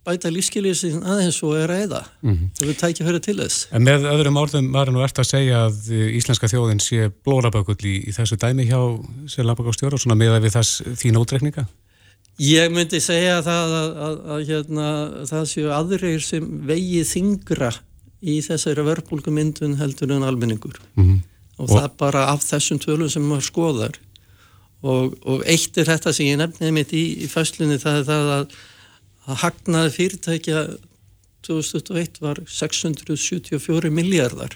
[0.06, 2.02] bæta lífskeilisinn aðeins og er eða.
[2.22, 2.50] Mm -hmm.
[2.58, 3.68] Það vil tækja fyrir til þess.
[3.72, 7.96] En með öðrum orðum var nú eftir að segja að íslenska þjóðin sé blórabökull í,
[8.10, 8.82] í þessu dæmi hjá
[9.28, 11.66] Sérlabakastjóra og svona með að við þess þín ódreikninga?
[12.40, 14.86] Ég myndi segja það að, að, að hérna,
[15.30, 17.74] það séu aðrir sem vegi þingra
[18.22, 21.20] í þessari verbulgumyndun heldur en almenningur mm -hmm.
[21.58, 24.00] og, og það bara af þessum tölum sem maður skoðar
[24.82, 28.36] og, og eitt er þetta sem ég nefniði mitt í, í fæslunni það er það
[28.36, 28.60] að
[29.30, 30.66] að hagnaði fyrirtækja
[31.46, 34.56] 2021 var 674 miljardar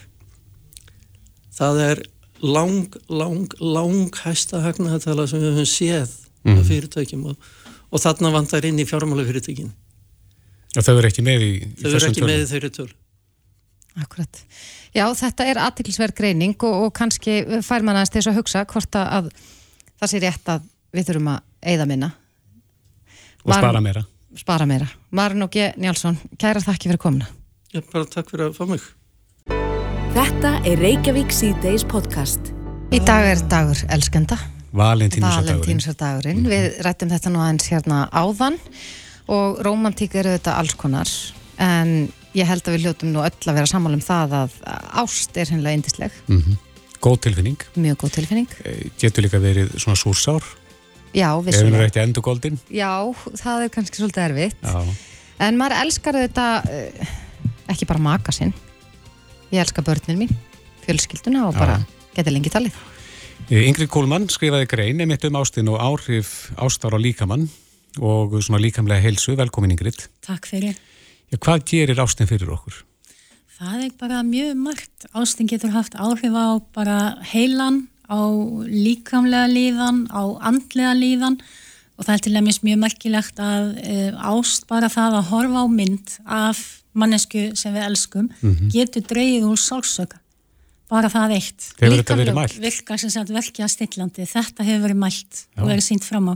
[1.55, 2.03] það er
[2.43, 6.13] lang, lang, lang hæsta hagnaðatala sem við höfum séð
[6.45, 6.59] mm.
[6.59, 7.49] af fyrirtækjum og,
[7.89, 9.73] og þarna vandar inn í fjármála fyrirtækin
[10.75, 12.91] og þau eru ekki með í, í þau eru ekki með í þeirri töl
[13.95, 14.41] Akkurat,
[14.91, 18.97] já þetta er aðtiklisverð greining og, og kannski fær mann aðeins þess að hugsa hvort
[18.99, 19.29] að
[19.99, 22.11] það sé rétt að við þurfum að eigða minna
[23.45, 24.05] og Var, spara meira
[24.39, 24.87] spara meira.
[25.15, 25.71] Marin og G.
[25.79, 27.29] Njálsson, kæra þakki fyrir komuna.
[27.73, 28.83] Já, bara takk fyrir að fá mig.
[30.15, 32.51] Þetta er Reykjavík C-Days podcast.
[32.95, 34.37] Í dag er dagur elskenda.
[34.75, 36.43] Valentínusardagurinn.
[36.43, 36.51] Mm.
[36.51, 38.59] Við rættum þetta nú aðeins hérna áðan
[39.31, 41.09] og romantík eru þetta alls konar
[41.63, 44.57] en ég held að við hljótum nú öll að vera sammála um það að
[45.01, 46.17] ást er hennilega indisleg.
[46.27, 46.64] Mm -hmm.
[47.01, 47.57] Góð tilfinning.
[47.75, 48.47] Mjög góð tilfinning.
[48.63, 50.43] Eh, getur líka verið svona súrsár
[51.15, 51.63] Já, vissulega.
[51.63, 52.57] Ef hún er eftir endur góldin?
[52.67, 52.91] Já,
[53.39, 54.65] það er kannski svolítið erfitt.
[54.65, 54.81] Já.
[55.45, 57.13] En maður elskar þetta, uh,
[57.71, 58.51] ekki bara maka sinn.
[59.53, 60.33] Ég elskar börnin mín,
[60.83, 61.59] fjölskylduna og Já.
[61.59, 61.77] bara
[62.17, 62.75] geta lengi talið.
[63.45, 67.47] Ingrid Kólmann skrifaði grein emitt um ástin og áhrif ástar á líkamann
[68.01, 69.37] og svona líkamlega heilsu.
[69.39, 70.07] Velkomin Ingrid.
[70.25, 70.75] Takk fyrir.
[71.31, 72.81] Já, hvað gerir ástin fyrir okkur?
[73.55, 75.05] Það er bara mjög margt.
[75.15, 76.97] Ástin getur haft áhrif á bara
[77.31, 78.19] heilan á
[78.67, 81.39] líkamlega líðan, á andlega líðan
[81.95, 85.67] og það er til dæmis mjög merkilegt að e, ást bara það að horfa á
[85.71, 86.61] mynd af
[86.95, 88.71] mannesku sem við elskum mm -hmm.
[88.75, 90.19] getur dreyið úr sálsöka
[90.91, 91.69] bara það eitt.
[91.79, 92.59] Hefur þetta verið mælt?
[92.61, 95.61] Virkar sem sagt verkja stillandi, þetta hefur verið mælt Já.
[95.61, 96.35] og verið sínt fram á.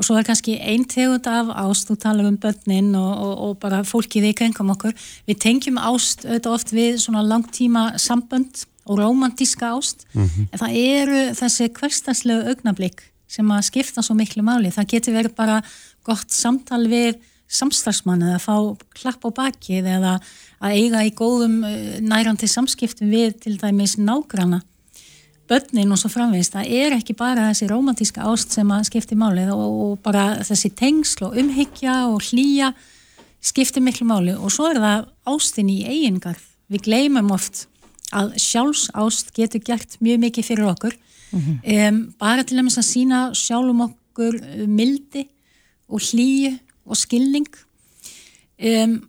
[0.00, 3.58] Og svo er kannski einn tegund af ást, þú talar um börnin og, og, og
[3.60, 4.94] bara fólkið í kringum okkur.
[5.28, 10.46] Við tengjum ást auðvitað oft við svona langtíma sambönd og romantíska ást mm -hmm.
[10.52, 15.34] en það eru þessi hverstarslegu augnablík sem að skipta svo miklu máli það getur verið
[15.34, 15.62] bara
[16.04, 17.14] gott samtal við
[17.48, 20.20] samstagsmann eða fá klapp á bakið eða
[20.60, 24.62] að eiga í góðum eh, nærandi samskiptum við til dæmis nágrana
[25.50, 29.44] börnin og svo framvegist, það er ekki bara þessi romantíska ást sem að skipti máli
[29.52, 32.72] og, og bara þessi tengsl og umhyggja og hlýja
[33.42, 34.36] skipti miklu máli.
[34.38, 37.66] Og svo er það ástin í eigingarð, við gleymum oft
[38.12, 40.96] að sjálfsást getur gert mjög mikið fyrir okkur.
[41.32, 41.88] Mm -hmm.
[41.88, 45.28] um, bara til að sína sjálfum okkur uh, mildi
[45.88, 47.48] og hlýju og skilning.
[48.58, 49.08] Um,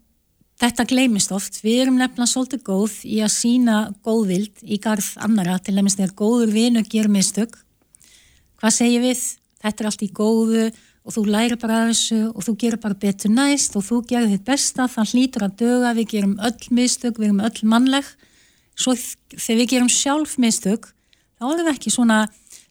[0.64, 1.60] þetta gleymist oft.
[1.64, 6.16] Við erum nefnilega svolítið góð í að sína góðvild í garð annara til dæmis þegar
[6.22, 7.58] góður vinu ger mistök.
[8.62, 9.24] Hvað segir við?
[9.64, 10.66] Þetta er allt í góðu
[11.04, 14.46] og þú læri bara þessu og þú gerir bara betur næst og þú gerir þitt
[14.48, 18.08] besta, það hlýtur að döga við gerum öll mistök, við erum öll mannleg.
[18.80, 20.88] Svo þegar við gerum sjálf mistök
[21.40, 22.22] þá erum við ekki svona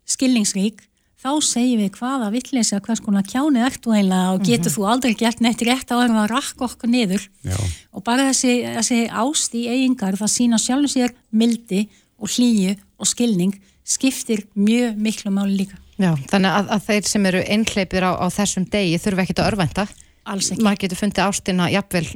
[0.08, 0.80] skilningsrík
[1.22, 4.72] þá segjum við hvaða vittleysi að hvers konar kjáni ert þú einlega og getur mm
[4.72, 4.76] -hmm.
[4.76, 7.56] þú aldrei gert neitt rétt á að rakka okkur niður Já.
[7.92, 13.06] og bara þessi, þessi ást í eigingar það sína sjálf sér mildi og hlýju og
[13.06, 13.54] skilning
[13.84, 18.26] skiptir mjög miklu máli líka Já, þannig að, að þeir sem eru einhleipir á, á
[18.32, 19.86] þessum degi þurfa ekkit að örvænta.
[20.32, 20.64] Alls ekki.
[20.64, 22.06] Maður getur fundið ástina jafnvel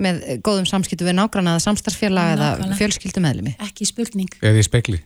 [0.00, 2.78] með góðum samskiptu við nágranna eða samstarfsfélag eða Nákvæmlega.
[2.80, 3.54] fjölskyldumeðlumi.
[3.66, 4.36] Ekki spurning.
[4.40, 5.00] Eða í spekli,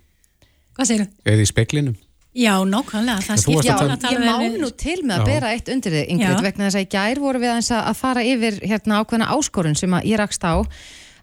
[0.74, 1.08] Hvað segir þú?
[1.32, 1.96] eða í speklinum.
[2.34, 5.92] Já, nákvæmlega, það skiptir að tala- Ég má nú til með að bera eitt undir
[5.92, 6.42] þið, Ingrid, Já.
[6.42, 9.76] vegna þess að í gær voru við aðeins að að fara yfir hérna ákveðna áskorun
[9.78, 10.54] sem að ég rakst á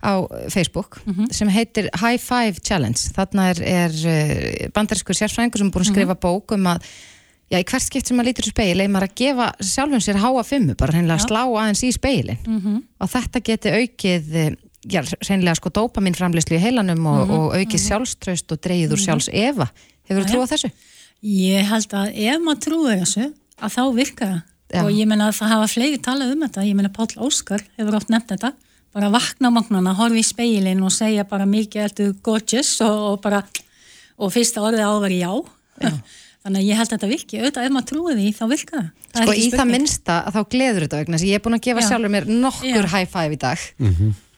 [0.01, 0.14] á
[0.49, 1.32] Facebook Mhm.
[1.34, 2.97] sem heitir High Five Challenge.
[3.14, 5.93] Þarna er, er uh, bandariskur sérfræðingur sem er búin að Mhm.
[5.93, 6.82] skrifa bók um að
[7.51, 10.16] já, í hvert skipt sem maður lítur í speil leið maður að gefa sjálfum sér
[10.18, 12.84] háa fimmu, bara hreinlega að slá aðeins í speilin Mhm.
[13.01, 14.51] og þetta geti aukið eh,
[14.88, 17.38] já, hreinlega sko dopamin framleyslu í heilanum og, Mhm.
[17.38, 19.70] og aukið sjálfströst og dreigið úr sjálfs efa.
[20.09, 20.72] Hefur þú trúið þessu?
[21.22, 23.28] Ég held að ef maður trúir þessu
[23.61, 24.41] að þá virkar það
[24.72, 24.82] Já.
[24.86, 27.97] og ég menna að það hafa fleiri talað um þetta ég menna Páll Óskar hefur
[27.99, 28.53] oft nefnt þetta
[28.95, 33.22] bara vakna á móknana, horfi í speilin og segja bara mikið ertu gorgeous og, og
[33.24, 33.43] bara,
[34.19, 35.32] og fyrsta orðið á að vera já,
[36.43, 38.89] þannig að ég held að þetta virki auðvitað ef maður trúir því þá virkar það
[39.11, 39.72] Það er Sko í það spurning.
[39.76, 41.88] minnsta að þá gleður þetta vegna að ég er búin að gefa Já.
[41.91, 42.91] sjálfur mér nokkur Já.
[42.95, 43.65] high five í dag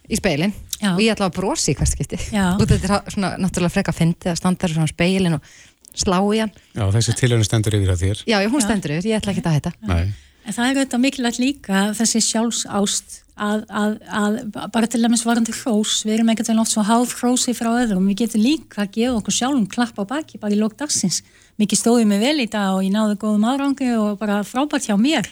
[0.04, 0.90] í speilin Já.
[0.96, 2.46] og ég ætla að brosi í hvert skipti Já.
[2.60, 5.54] og þetta er svona náttúrulega freka fyndið að standa þér svona speilin og
[5.98, 6.54] slá í hann.
[6.74, 8.24] Já, þessi tilhörinu stendur yfir að þér.
[8.30, 10.14] Já, já, hún stendur yfir, ég ætla ekki að þetta Nei.
[10.44, 14.34] En það er auðvitað mikilvægt líka þessi sjálfsást að, að, að
[14.74, 18.10] bara til dæmis varandi hrós, við erum ekkert vel oft svo háð hrósi frá öðrum,
[18.12, 21.22] við getum líka að gefa okkur sjálfum klapp á baki bara í lók dagsins.
[21.62, 24.98] Mikið stóði mig vel í dag og ég náði góðum árangi og bara frábært hjá
[25.00, 25.32] mér,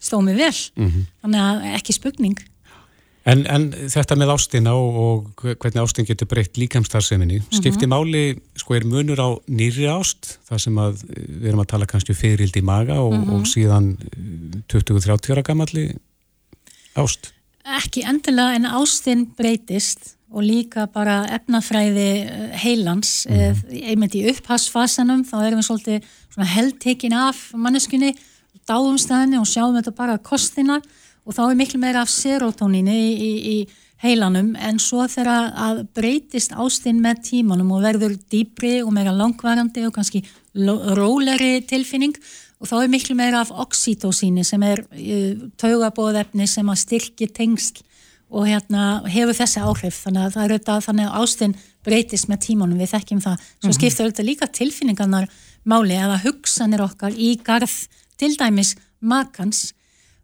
[0.00, 0.56] stóði mig vel,
[1.20, 2.40] þannig að ekki spurning.
[3.28, 8.74] En, en þetta með ástina og, og hvernig ástin getur breytt líkamstarfseminni, skipti máli, sko,
[8.74, 12.18] er munur á nýri ást, það sem að eh, við erum að tala kannski um
[12.18, 15.84] fyririldi í maga og, og síðan eh, 20-30 ára gamalli
[16.98, 17.30] ást.
[17.78, 25.22] Ekki endilega en ástin breytist og líka bara efnafræði eh, heilans, mm einmitt í upphásfasanum,
[25.28, 28.16] þá erum við svolítið heldtekin af manneskunni,
[28.66, 30.80] dáumstæðinni og sjáum þetta bara kostina.
[30.80, 34.52] og þá er miklu meira af serotóninni í, í, í heilanum.
[34.58, 39.94] En svo þegar að breytist ástin með tímanum og verður dýbri og meira langvarandi og
[39.94, 42.16] kannski rólegri tilfinning
[42.62, 47.82] og þá er miklu meira af oxytosíni sem er uh, taugabóðefni sem að styrki tengsl
[48.32, 49.98] og hérna hefur þessi áhrif.
[50.06, 53.48] Þannig að það er auðvitað þannig að ástin breytist með tímanum, við þekkjum það.
[53.60, 55.26] Svo skiptir auðvitað líka tilfinningarnar
[55.68, 57.74] máli eða hugsanir okkar í garð
[58.16, 59.72] til dæmis makans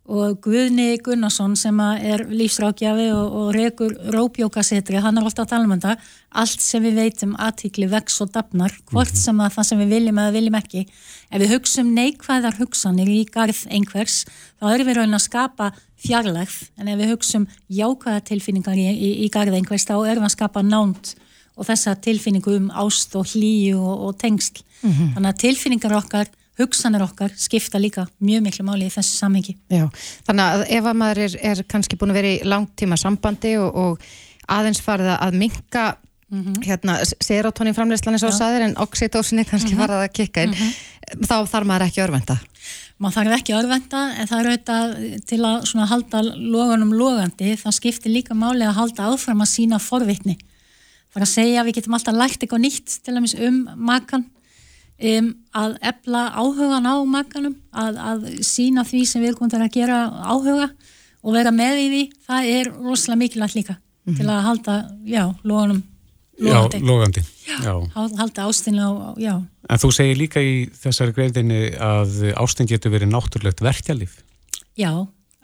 [0.09, 5.69] og Guðni Gunnarsson sem er lífsrákjafi og, og rekur rópjókasetri, hann er ofta að tala
[5.69, 5.97] um þetta.
[6.41, 10.21] Allt sem við veitum aðtíkli vex og dafnar, hvort sem að það sem við viljum
[10.23, 10.85] eða viljum ekki,
[11.29, 14.23] ef við hugsum neikvæðar hugsanir í garð einhvers,
[14.57, 19.15] þá erum við raun að skapa fjarlægð, en ef við hugsum jákvæða tilfinningar í, í,
[19.27, 21.15] í garð einhvers, þá erum við að skapa nánt
[21.59, 24.63] og þessa tilfinningu um ást og hlýju og, og tengsl.
[25.17, 26.29] Þannig að tilfinningar okkar
[26.59, 29.57] hugsanir okkar skipta líka mjög miklu máli í þessu samhengi.
[29.71, 29.87] Já,
[30.29, 33.79] þannig að ef að maður er, er kannski búin að vera í langtíma sambandi og,
[33.79, 34.11] og
[34.49, 35.87] aðeins farið að minka
[36.65, 40.57] hérna, serotonin framleyslan eins og sæðir en oxytosinni kannski farið að kikka inn
[41.25, 42.37] þá þarf maður ekki örvenda
[42.99, 44.95] maður þarf ekki örvenda en það er auðvitað
[45.31, 50.35] til að halda loganum logandi það skiptir líka máli að halda áfram að sína forvitni.
[51.09, 54.27] Það er að segja að við getum alltaf lært eitthvað nýtt til dæmis um makan
[54.99, 59.75] um, að ebla áhugan á makanum að, að sína því sem við komum til að
[59.75, 60.71] gera áhuga
[61.23, 62.03] og vera með í því.
[62.29, 63.79] Það er rosalega mikilvægt líka
[64.09, 64.75] til að halda,
[65.05, 65.83] já, loganum
[66.39, 67.23] logandi, Já, logandi.
[67.49, 67.73] Já.
[67.95, 69.35] Hal- halda ástinlega og, já,
[69.69, 74.15] En þú segir líka í þessari greifðinni að ástin getur verið náttúrulegt verkjalíf.
[74.79, 74.93] Já,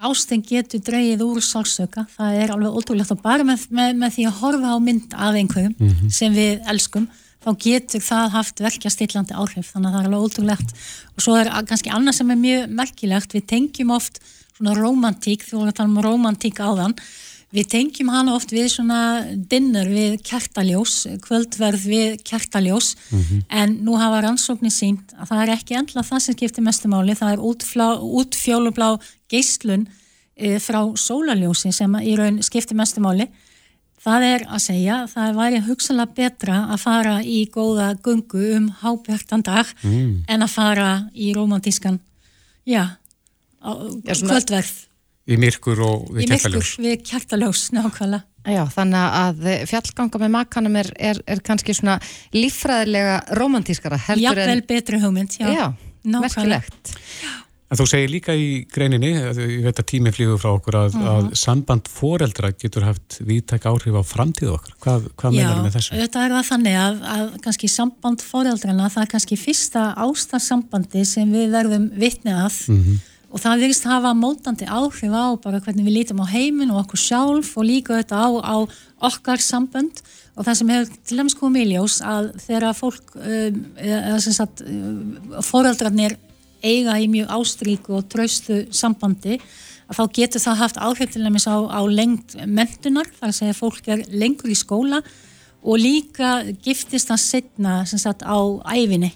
[0.00, 4.26] ástin getur dreigið úr sálsöka, það er alveg ótrúlegt og bara með, með, með því
[4.30, 7.08] að horfa á mynd af einhverjum sem við elskum
[7.44, 9.74] þá getur það haft verkjastillandi áhrif.
[9.74, 10.72] Þannig að það er alveg ótrúlegt.
[11.14, 13.36] Og svo er kannski annað sem er mjög merkilegt.
[13.36, 14.20] Við tengjum oft
[14.54, 16.96] svona romantík þú voru að tala um romantík áðan.
[17.54, 19.00] Við tengjum hana oft við svona
[19.50, 22.94] dinner við kertaljós kvöldverð við kertaljós.
[23.48, 27.36] En nú hafa rannsóknir sínt að það er ekki endla það sem skiptir mestumáli það
[27.36, 28.88] er útfjólublá
[29.30, 29.86] geislun
[30.34, 33.28] e, frá sólaljósi sem í raun skiptir mestumáli
[34.04, 39.44] það er að segja það væri hugsalega betra að fara í góða gungu um hábjörtan
[39.46, 42.00] dag en að fara í romantískan
[42.68, 42.84] já,
[43.64, 43.70] á,
[44.04, 44.74] Já, svona- kvöldverð.
[45.24, 48.24] Í myrkur og við í myrkur við kertaljós nákvæmlega.
[48.44, 49.38] Já, þannig að
[49.70, 51.94] fjallganga með makanum er, er, er kannski svona
[52.36, 55.64] líffræðilega romantískara heldur jafnvel en betri hugmynd já, Já,
[56.04, 56.60] nákvæmlega.
[56.60, 56.92] merkilegt
[57.74, 61.06] En þú segir líka í greininni, ég veit að tími flýgur frá okkur, að, Mhm.
[61.10, 64.74] að samband foreldra getur haft viðtæk áhrif á framtíð okkar.
[64.84, 65.90] Hvað, hvað Já, menar með þessu?
[65.96, 71.32] auðvitað er það þannig að, að kannski samband foreldrana, það er kannski fyrsta ástarsambandi sem
[71.34, 73.00] við verðum vitni að Mhm.
[73.34, 77.00] og það virðist hafa mótandi áhrif á bara hvernig við lítum á heiminn og okkur
[77.10, 78.56] sjálf og líka auðvitað á, á
[79.02, 79.98] okkar sambönd
[80.36, 84.32] og það sem hefur til dæmis komið í ljós að þegar fólk um, eða sem
[84.32, 86.16] sagt um, foreldrarnir
[86.64, 89.38] eiga í mjög ástríku og traustu sambandi
[89.88, 93.58] að þá getur það haft áhrif til dæmis á, á lengt mentunar, þar að segja
[93.58, 95.02] fólk er lengur í skóla
[95.64, 98.38] og líka giftist það setna sagt á
[98.74, 99.12] æfinni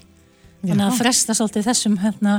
[0.59, 2.33] þannig að fresta svolítið þessum hérna,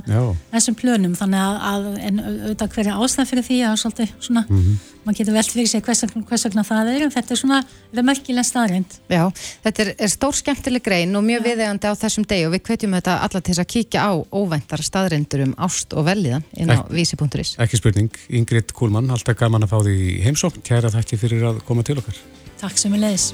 [0.53, 4.75] þessum plönum þannig að, að en auðvitað hverja ástæð fyrir því að svolítið svona, Mhm.
[5.07, 7.65] maður getur velt fyrir sig hvers, vegna- hvers vegna það er en þetta er svona
[7.97, 9.25] remarkilega staðrind Já,
[9.65, 12.95] þetta er, er stór skemmtileg grein og mjög viðegandi á þessum degi og við hvetjum
[13.01, 16.91] þetta alla til að kíkja á óvæntar staðrindur um ást og velliðan inn á Ek-
[16.93, 17.57] vísi.is.
[17.57, 20.61] Ekki spurning, Ingrid Kúlmann, alltaf gaman að fá því í heimsókn.
[20.63, 22.17] Kæra þakki fyrir að koma til okkar.
[22.61, 23.33] Takk sem er leiðis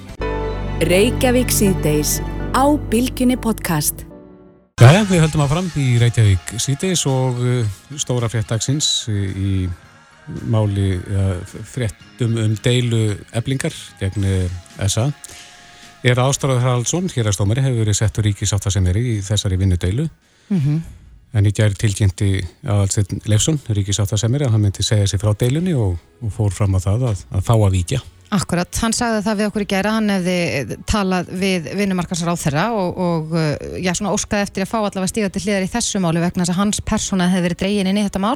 [0.80, 2.20] Reykjavík síðdeis
[2.54, 4.04] á Bilginni podcast.
[4.76, 9.52] Jæja, við höldum að fram í Reykjavík síðdeis og uh, stóra frétt dagsins uh, í
[10.52, 14.26] máli uh, fréttum um deilu eblingar gegn
[14.84, 15.06] SA.
[16.04, 20.04] Er Ástráður Haraldsson, hérastómari, hefur verið settur ríkisáttasemeri í þessari vinnudeilu.
[20.52, 20.76] Mhm.
[21.36, 22.34] En í gær tilkynnti
[22.68, 26.84] aðalsinn Leifsson, ríkisáttasemeri, að hann myndi segja sig frá deilunni og, og fór fram á
[26.84, 28.04] það að, að fá að víkja.
[28.34, 32.64] Akkurat, hann sagði það við okkur í gæra, hann hefði talað við vinnumarkansar á þeirra
[32.74, 36.00] og, og uh, já, svona óskaði eftir að fá allavega stíða til hliðar í þessu
[36.02, 38.34] máli vegna þess að hans persóna hefði verið dregin inn í þetta mál.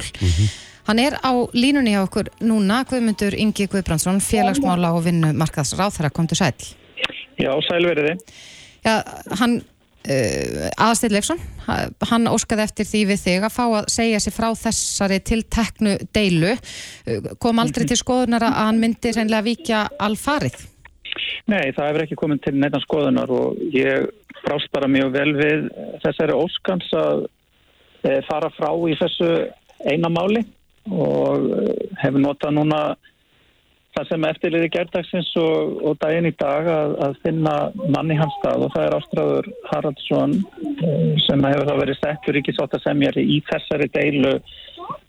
[0.87, 6.13] Hann er á línunni hjá okkur núna, Guðmundur Ingi Guðbrandsson, félagsmála og vinnumarkansar á þeirra,
[6.15, 6.55] komdu sæl.
[7.41, 8.15] Já, sælveriði.
[8.85, 8.95] Já,
[9.41, 9.59] hann
[10.07, 14.35] uh, aðstill Leifsson, ha- hann óskaði eftir því við þig að fá að segja sér
[14.35, 16.55] frá þessari tilteknu deilu.
[17.05, 20.67] Uh, kom aldrei til skoðunar að hann myndi reynilega víkja alfarið?
[21.51, 24.09] Nei, það hefur ekki komið til neitt skoðunar og ég
[24.45, 25.67] brást bara mjög vel við
[26.03, 27.25] þessari óskans að
[28.07, 29.29] e, fara frá í þessu
[29.91, 30.43] eina máli
[30.89, 31.45] og
[32.01, 32.79] hefur notað núna
[33.95, 37.55] það sem eftirliði gerdagsins og, og daginn í dag að, að finna
[37.91, 40.91] mann í hans stað og það er Ástráður Haraldsson e,
[41.25, 44.35] sem hefur þá verið settur ríkisáttasemjari í þessari deilu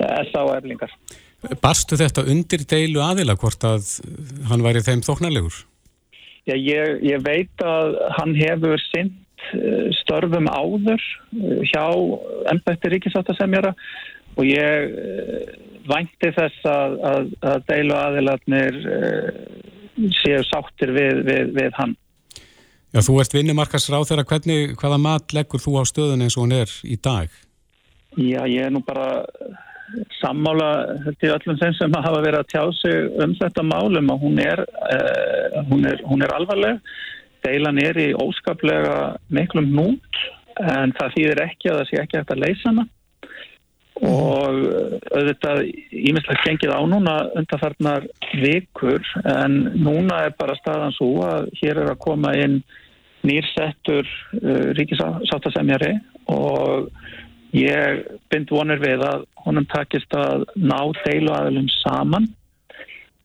[0.02, 0.42] S.A.
[0.42, 0.94] og eflingar.
[1.62, 3.96] Barstu þetta undir deilu aðila hvort að
[4.50, 5.64] hann væri þeim þóknarlegur?
[6.46, 9.18] Já, ég, ég veit að hann hefur sint
[10.02, 11.84] störfum áður eh, hjá
[12.52, 13.72] ennbætti ríkisáttasemjara
[14.38, 19.28] og ég eh, vænti þess að, að, að deilu aðilarnir uh,
[20.20, 21.96] séu sáttir við, við, við hann.
[22.92, 26.56] Já, þú ert vinnumarkasráð þeirra, hvernig, hvaða mat leggur þú á stöðun eins og hún
[26.58, 27.32] er í dag?
[28.20, 29.24] Já, ég er nú bara
[30.20, 30.68] sammála
[31.20, 34.62] ég öllum þeim sem hafa verið að tjá sig um þetta málum að hún er,
[34.88, 36.80] uh, hún er, hún er alvarleg.
[37.42, 40.20] Deilan er í óskaplega miklum nút
[40.60, 42.84] en það þýðir ekki að það sé ekki eftir að leysa hana
[44.00, 48.06] og uh, auðvitað ímislegt gengið á núna undarfarnar
[48.40, 52.62] vikur en núna er bara staðan svo að hér er að koma inn
[53.26, 54.08] nýrsettur
[54.40, 55.94] uh, ríkisáttasemjari
[56.32, 56.88] og
[57.52, 62.30] ég bind vonir við að honum takist að ná deiluaðilum saman.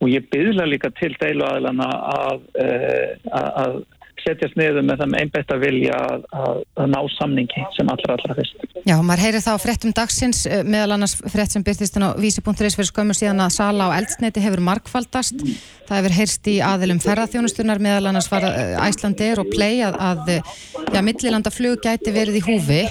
[0.04, 3.78] Og ég byðla líka til deiluaðilana að, uh, að, að
[4.24, 6.60] setjast niður með það með einbætt að vilja að, að,
[6.94, 8.66] ná samningi sem allra allra fyrst.
[8.88, 12.78] Já, maður heyri það á fréttum dagsins eh, meðal annars frétt sem byrtist á vísi.is
[12.78, 15.44] fyrir skömmu síðan að sala á eldsneiti hefur markfaldast.
[15.88, 18.48] Það hefur heyrst í aðilum ferðarþjónustunar meðal annars var
[18.88, 22.82] Æslandir og Play að, að já, millilanda flug gæti verið í húfi.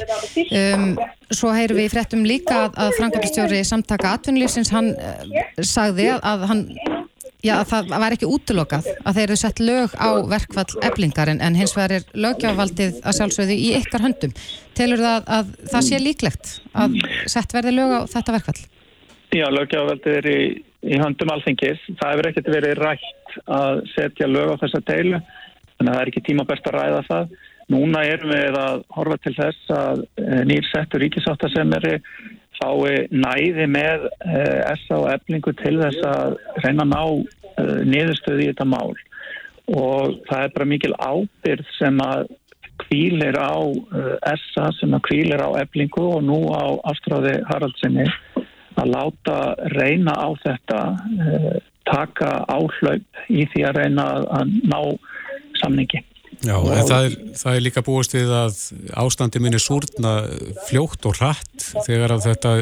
[0.47, 0.91] Um,
[1.35, 4.95] svo heyrum við í fréttum líka að, að Frankaflistjóri samtaka atvinnulífsins, hann
[5.61, 6.65] sagði að hann
[7.47, 11.43] Já, að það var ekki útlokað að þeir eru sett lög á verkvall eblingar en,
[11.45, 14.33] en hins vegar er lögjávaldið að sjálfsögðu í ykkar höndum.
[14.79, 16.97] Telur það að, að það sé líklegt að
[17.31, 18.63] sett verði lög á þetta verkvall?
[19.37, 20.41] Já, löggjafaldið er í,
[20.87, 21.83] í höndum alþingis.
[22.01, 25.21] Það hefur ekkert verið rætt að setja lög á þessa deilu,
[25.77, 27.37] þannig að það er ekki tímabært að ræða það.
[27.75, 30.03] Núna erum við að horfa til þess að
[30.47, 31.97] nýr settur ríkisáttasemeri
[32.57, 38.47] fái næði með uh, SA og eflingu til þess að reyna að ná uh, niðurstöði
[38.47, 38.97] í þetta mál
[39.67, 42.29] og það er bara mikil ábyrð sem að
[42.85, 48.07] kvílir á uh, SA sem að kvílir á eflingu og nú á Ástráði Haraldsinni
[48.77, 49.39] að láta
[49.73, 50.81] reyna á þetta
[51.87, 54.81] taka áhlaup í því að reyna að ná
[55.63, 56.03] samningi.
[56.45, 58.59] Já, en það er, það er líka búist við að
[59.01, 60.17] ástandi minni súrna
[60.69, 62.53] fljótt og hratt þegar að þetta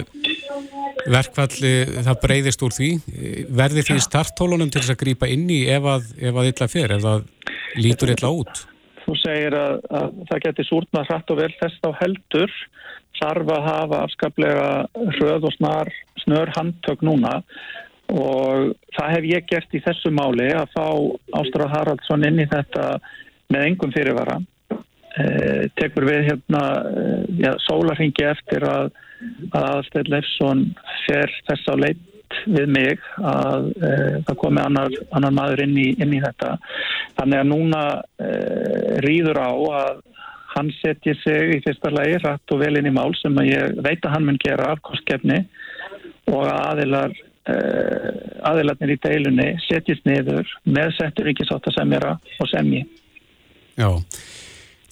[1.10, 1.72] verkfalli
[2.06, 2.90] það breyðist úr því.
[3.52, 6.94] Verði því starttólunum til þess að grýpa inn í ef að, ef að illa fer,
[6.94, 7.26] ef það
[7.80, 8.64] lítur illa út?
[9.04, 12.54] Þú segir að, að það getur súrnað hratt og vel þess á heldur
[13.20, 14.68] þarf að hafa afskaplega
[15.18, 15.90] hröð og snar,
[16.24, 17.40] snör handtök núna.
[18.12, 20.86] Og það hef ég gert í þessu máli að fá
[21.40, 22.98] Ástrað Haraldsson inn í þetta
[23.52, 24.38] með engum fyrirvara
[24.72, 28.92] eh, tekur við hérna eh, ja, sólarhingi eftir að
[29.54, 30.64] að Aðalsteinn Leifsson
[31.06, 32.10] fer þess á leitt
[32.50, 36.56] við mig að eh, það komi annar, annar maður inn í, inn í þetta
[37.18, 37.82] þannig að núna
[38.24, 40.02] eh, rýður á að
[40.54, 43.78] hann setji sig í fyrsta lagi rætt og vel inn í mál sem að ég
[43.86, 45.40] veit að hann mun gera afkostkefni
[46.30, 47.16] og að aðilar
[47.50, 48.10] uh,
[48.50, 52.84] aðilarnir í deilunni setjist niður með settur ríkisáttasemjara og semji.
[53.74, 53.90] Já,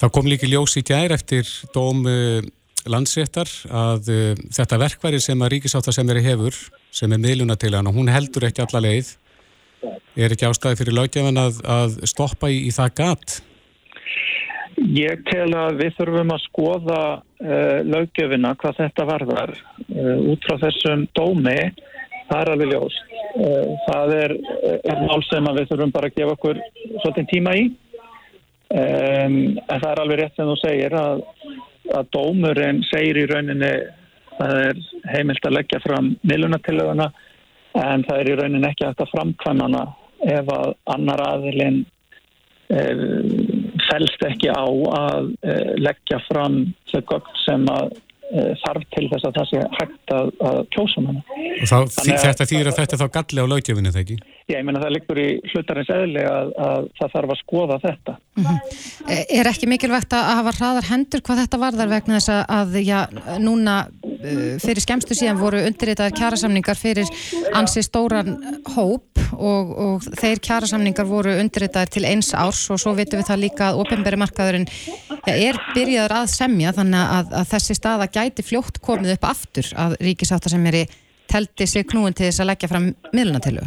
[0.00, 2.42] það kom líki ljós í djær eftir dóm uh,
[2.90, 6.56] landsréttar að uh, þetta verkværi sem að ríkisáttasemjari hefur
[6.92, 9.14] sem er miðluna til hann og hún heldur ekki alla leið
[10.16, 13.38] er ekki ástæði fyrir lögjafan að, að stoppa í, í það gatt?
[14.82, 20.58] Ég tel að við þurfum að skoða uh, löggefina hvað þetta varðar uh, út frá
[20.64, 21.56] þessum dómi.
[22.26, 22.98] Það er alveg ljós
[23.36, 24.36] uh, það er,
[24.80, 26.62] er mál sem við þurfum bara að gefa okkur
[27.02, 27.66] svolítið tíma í
[28.72, 29.36] um,
[29.68, 31.24] en það er alveg rétt sem þú segir að,
[31.92, 33.72] að dómurinn segir í rauninni
[34.38, 37.08] það er heimilt að leggja fram millunatilöðuna
[37.82, 39.82] en það er í rauninni ekki hægt að framkvæmana
[40.32, 41.82] ef að annar aðilinn
[43.88, 45.32] fælst ekki á að
[45.82, 47.92] leggja fram þau gögn sem að
[48.62, 51.22] þarf til þess að það sé hægt að, að kjósa manna.
[51.62, 51.78] Og þá,
[52.24, 54.16] þetta þýðir að þetta er þá galli á lögjöfinu, þegar ekki?
[54.48, 58.14] Já, ég meina það liggur í hlutarins eðli að, að það þarf að skoða þetta.
[58.38, 59.20] Mm -hmm.
[59.38, 62.98] Er ekki mikilvægt að hafa hraðar hendur hvað þetta varðar vegna þess að, já,
[63.42, 63.76] núna
[64.62, 67.08] fyrir skemstu síðan voru undirritaðar kjærasamningar fyrir
[67.58, 68.36] ansi stóran
[68.76, 73.42] hóp og, og þeir kjærasamningar voru undirritaðar til eins árs og svo vitum við það
[73.46, 78.46] líka að ofinberi markaðurinn ja, er byrjaður að semja þannig að, að þessi staða gæti
[78.46, 80.86] fljótt komið upp aftur að ríkisáttasemjari
[81.32, 83.64] telti sig knúin til þess að leggja fram miðlunatilu.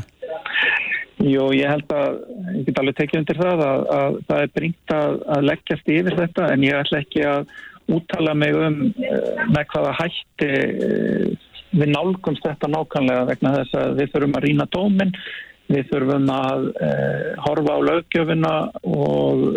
[1.26, 2.18] Jú, ég held að,
[2.54, 6.18] ég get alveg tekið undir það að, að það er bringt að, að leggjast yfir
[6.20, 7.54] þetta en ég ætla ekki að
[7.96, 13.98] úttala mig um uh, með hvaða hætti uh, við nálgumst þetta nákvæmlega vegna þess að
[14.02, 15.16] við þurfum að rína dóminn,
[15.72, 18.54] við þurfum að uh, horfa á löggjöfina
[18.84, 19.48] og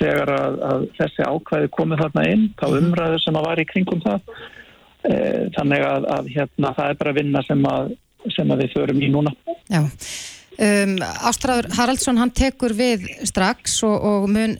[0.00, 2.80] þegar að, að þessi ákvæði komið þarna inn, þá mhm.
[2.80, 4.34] umræður sem að var í kringum það.
[5.56, 7.94] Þannig að, að hérna, það er bara vinna sem að,
[8.34, 9.32] sem að við förum í núna.
[9.72, 9.80] Já.
[10.60, 14.58] Um, Ástráður Haraldsson hann tekur við strax og, og mun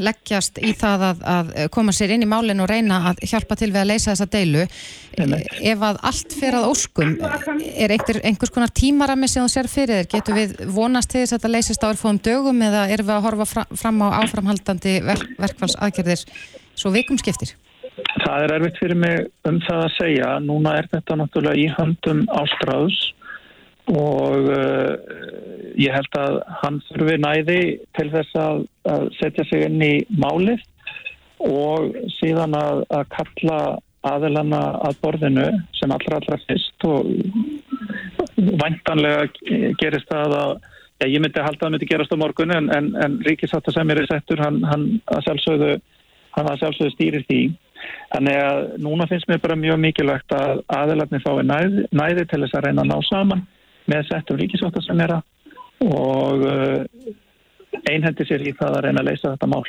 [0.00, 3.70] leggjast í það að, að koma sér inn í málinn og reyna að hjálpa til
[3.72, 4.64] við að leysa þessa deilu.
[5.16, 10.02] Ef að allt fyrir að óskum er einhver, einhvers konar tímarami sem þú sér fyrir
[10.02, 13.16] þér, getur við vonast til þess að þetta leysist á erfóðum dögum eða erum við
[13.16, 16.26] að horfa fram á áframhaldandi verk, verkfallsaðgerðir
[16.76, 17.56] svo vikum skiptir?
[17.96, 20.32] Það er erfitt fyrir mig um það að segja.
[20.44, 22.98] Núna er þetta náttúrulega í höndum ástráðs
[23.92, 24.94] og uh,
[25.78, 27.60] ég held að hann þurfi næði
[27.98, 30.62] til þess að, að setja sig inn í málið
[31.46, 33.58] og síðan að, að kalla
[34.06, 37.10] aðelana að borðinu sem allra allra fyrst og
[38.36, 39.26] væntanlega
[39.80, 40.52] gerist það að
[41.02, 43.74] já, ég myndi að halda að það myndi gerast á morgun en, en, en Ríkisáta
[43.74, 45.72] sem er í settur hann, hann að sjálfsögðu
[46.36, 47.42] hann að sjálfsögðu stýrir því.
[48.12, 52.56] Þannig að núna finnst mér bara mjög mikilvægt að aðelarni fái næði, næði til þess
[52.56, 53.44] að reyna að ná saman
[53.90, 55.20] með settum ríkisváttarsamjara
[55.86, 57.10] og uh,
[57.90, 59.64] einhendi sér í það að reyna að leysa þetta mál.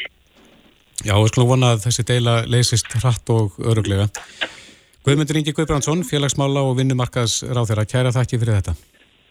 [1.05, 4.07] Já, við skulum vona að þessi deila leysist hratt og öruglega.
[5.05, 7.86] Guðmundur Ingi Guðbrandsson, félagsmála og vinnumarkaðs ráð þeirra.
[7.88, 8.74] Kæra þakki fyrir þetta.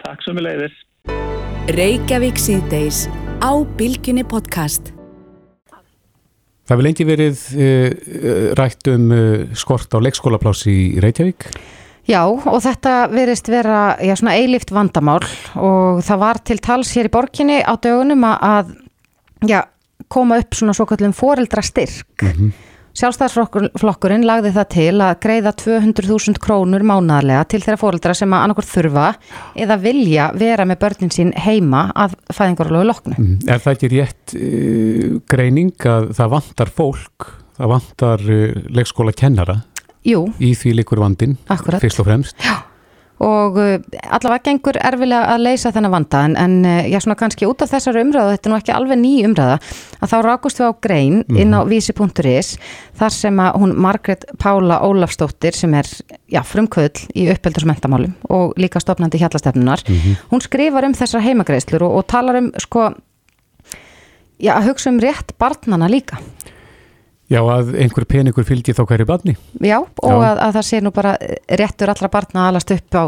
[0.04, 0.76] Takk svo mjög leiðis.
[1.76, 3.00] Reykjavík síðdeis
[3.42, 4.92] á Bilginni podcast.
[6.66, 7.90] Það vil lengi verið uh,
[8.58, 11.50] rætt um uh, skort á leikskólaplási í Reykjavík.
[12.06, 15.24] Já og þetta verist vera já, svona eilift vandamál
[15.58, 18.76] og það var til tals hér í borginni á dögunum að
[19.46, 19.64] já,
[20.12, 22.22] koma upp svona svo kallum foreldrastyrk.
[22.22, 22.52] Mm -hmm.
[22.96, 28.70] Sjálfstæðsflokkurinn lagði það til að greiða 200.000 krónur mánaðarlega til þeirra foreldra sem að annarkort
[28.70, 29.08] þurfa
[29.54, 33.18] eða vilja vera með börnin sín heima að fæðingarlóðu loknu.
[33.18, 37.28] Mm, er það ekki rétt uh, greining að það vantar fólk,
[37.58, 39.60] það vantar uh, leikskóla kennara?
[40.06, 40.22] Jú.
[40.38, 41.82] Í því likur vandin, Akkurat.
[41.82, 42.38] fyrst og fremst.
[42.44, 42.60] Já,
[43.24, 43.76] og uh,
[44.12, 47.70] allavega gengur erfilega að leysa þennan vanda en, en uh, já svona kannski út af
[47.72, 49.54] þessari umræðu þetta er nú ekki alveg ný umræða
[50.04, 52.50] að þá rákust við á grein inn á vísi.is
[53.00, 55.88] þar sem að hún Margret Pála Ólafsdóttir sem er
[56.28, 59.86] já, frumkvöld í uppeldurs mentamálum og líka stopnandi hjallastefnunar
[60.28, 62.90] hún skrifar um þessar heimagreislur og, og talar um sko
[64.36, 66.20] já að hugsa um rétt barnana líka
[67.26, 69.34] Já, að einhver peningur fylgji þá hverju barni.
[69.58, 70.18] Já, og Já.
[70.28, 71.16] Að, að það sé nú bara
[71.58, 73.04] réttur allra barna að alast upp á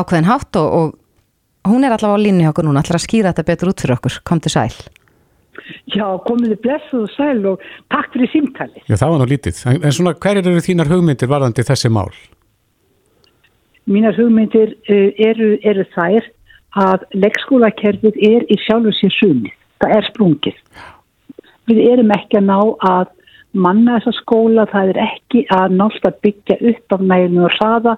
[0.00, 3.70] ákveðin hátt og, og hún er allavega á hjá okkur núna, að skýra þetta betur
[3.70, 4.74] út fyrir okkur, kom til sæl.
[5.92, 8.82] Já, komiði blessuð og sæl og takk fyrir símtali.
[8.88, 9.62] Já, það var nú lítið.
[9.70, 12.10] En, en svona, hverjir eru þínar hugmyndir varðandi þessi mál?
[13.90, 16.30] Mínar hugmyndir uh, eru, eru þær
[16.82, 19.54] að leikskólakerfið er í sjálfu sér sumið.
[19.82, 20.60] Það er sprungið.
[21.70, 22.58] Við erum ekki að ná
[22.88, 23.12] að
[23.52, 27.96] manna þessa skóla, það er ekki að nátt að byggja upp af næginu og hraða,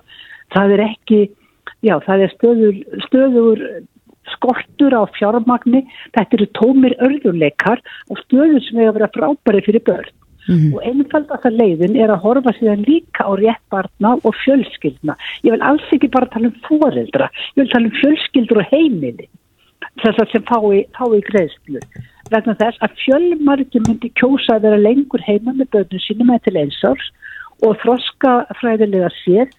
[0.54, 1.20] það er ekki,
[1.84, 3.64] já það er stöður, stöður
[4.32, 5.84] skortur á fjármagni,
[6.16, 10.12] þetta eru tómir örðuleikar og stöður sem hefur verið frábæri fyrir börn.
[10.44, 15.14] Og einfaldast að leiðin er að horfa síðan líka á rétt barna og fjölskyldna.
[15.40, 19.30] Ég vil alls ekki bara tala um foreldra, ég vil tala um fjölskyldur og heimili
[20.02, 21.80] þess að sem fái, fái greiðslu
[22.32, 26.56] vegna þess að fjölmargi myndi kjósa að vera lengur heima með börnum sínum eða til
[26.62, 27.10] einsás
[27.64, 29.50] og þroska fræðilega sér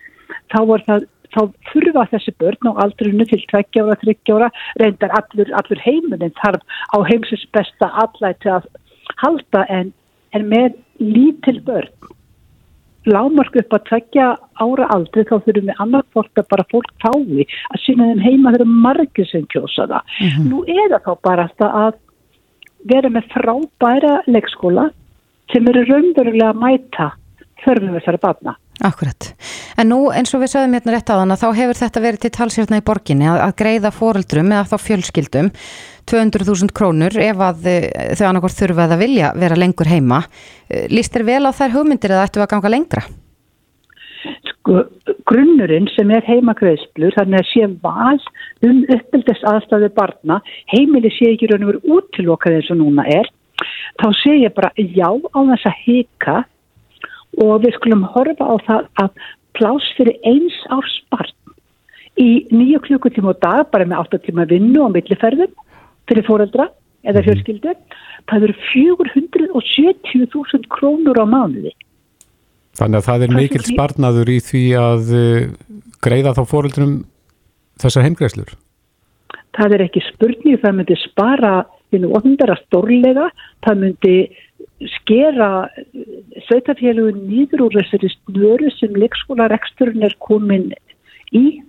[0.53, 1.05] þá það
[1.36, 1.41] þá
[1.72, 4.49] þurfa þessi börn á aldrunu til 20 ára, 30 ára
[4.80, 6.63] reyndar allur, allur heiminin þarf
[6.95, 8.70] á heimsins besta allæti að
[9.22, 9.91] halda en,
[10.32, 11.91] en með lítil börn
[13.05, 17.45] lámark upp að tvekja ára aldrei þá þurfum við annað fólk að bara fólk fái
[17.45, 20.16] að sína þeim heima þeirra margir sem kjósa það.
[20.47, 21.99] Nú er það þá bara alltaf að
[22.89, 24.89] vera með frábæra leikskóla
[25.53, 27.09] sem eru raunverulega að mæta
[27.65, 28.55] þörfum þessari barna.
[28.83, 29.29] Akkurat.
[29.79, 32.23] En nú eins og við sögum hérna rétt á þann að þá hefur þetta verið
[32.25, 35.51] til talsérna í borginni að, að greiða foreldrum eða þá fjölskyldum
[36.11, 40.25] 200.000 krónur ef að eh, þau annarkort þurfa að vilja vera lengur heima.
[40.67, 43.05] Eh, Lýst þér vel á þær hugmyndir eða ættu að ganga lengra?
[44.66, 48.20] Grunnurinn sem er heimagreðsplur, þannig að sé val
[48.66, 50.39] um uppeldis aðstæðu barna,
[50.74, 53.30] heimili sé ekki raun og veru útilokað eins og núna er,
[54.01, 56.38] þá sé ég bara já á þess að hika
[57.45, 59.09] og við skulum horfa á það að
[59.55, 61.36] plás fyrir eins árs barn
[62.22, 65.51] í nýju klukkutíma og dag, bara með 8 tíma vinnu og milliferðum
[66.09, 66.66] fyrir fóreldra
[67.05, 67.72] eða fjölskyldu,
[68.30, 71.72] það eru 470.000 krónur á mánuði.
[72.76, 75.43] Þannig að það er mikill sparnaður í því að uh,
[76.03, 76.95] greiða þá fóreldrum
[77.82, 78.55] þessar heimgreislur.
[79.55, 81.53] það er ekki spurning, það myndi spara
[81.93, 83.30] þínu ofndara stórlega,
[83.63, 84.15] það myndi
[84.97, 85.49] skera
[86.49, 90.73] sveitafélagun nýður úr þessari snöru sem leikskólareksturinn er komin
[91.32, 91.61] í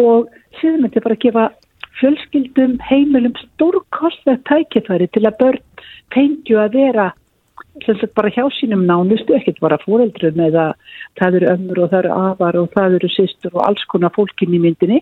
[0.00, 0.30] og
[0.60, 1.46] síðan myndi bara gefa
[2.00, 5.64] fjölskyldum heimilum stórkostlega tækifæri til að börn
[6.14, 7.10] fengju að vera
[7.86, 10.72] sagt bara hjá sínum nánustu, ekkert bara fóreldrum eða
[11.18, 14.54] það eru ömmur og það eru afar og það eru sýstur og alls konar fólkin
[14.54, 15.00] í myndinni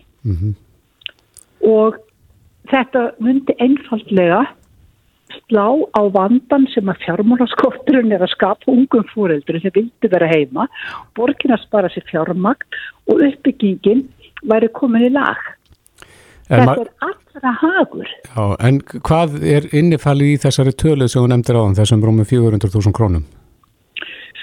[1.65, 1.99] og
[2.69, 4.45] þetta myndi einfaldlega
[5.29, 10.67] slá á vandan sem að fjármálaskorturinn er að skapa ungum fóreldri sem vildi vera heima,
[11.15, 12.65] borgin að spara sér fjármagn
[13.09, 14.07] og uppbyggingin
[14.49, 15.37] væri komin í lag.
[16.49, 18.07] En, Þetta er allra hagur.
[18.25, 22.95] já, en hvað er innifalið í þessari töluð sem hún nefndir á þessum rúmum 400.000
[22.97, 23.27] krónum?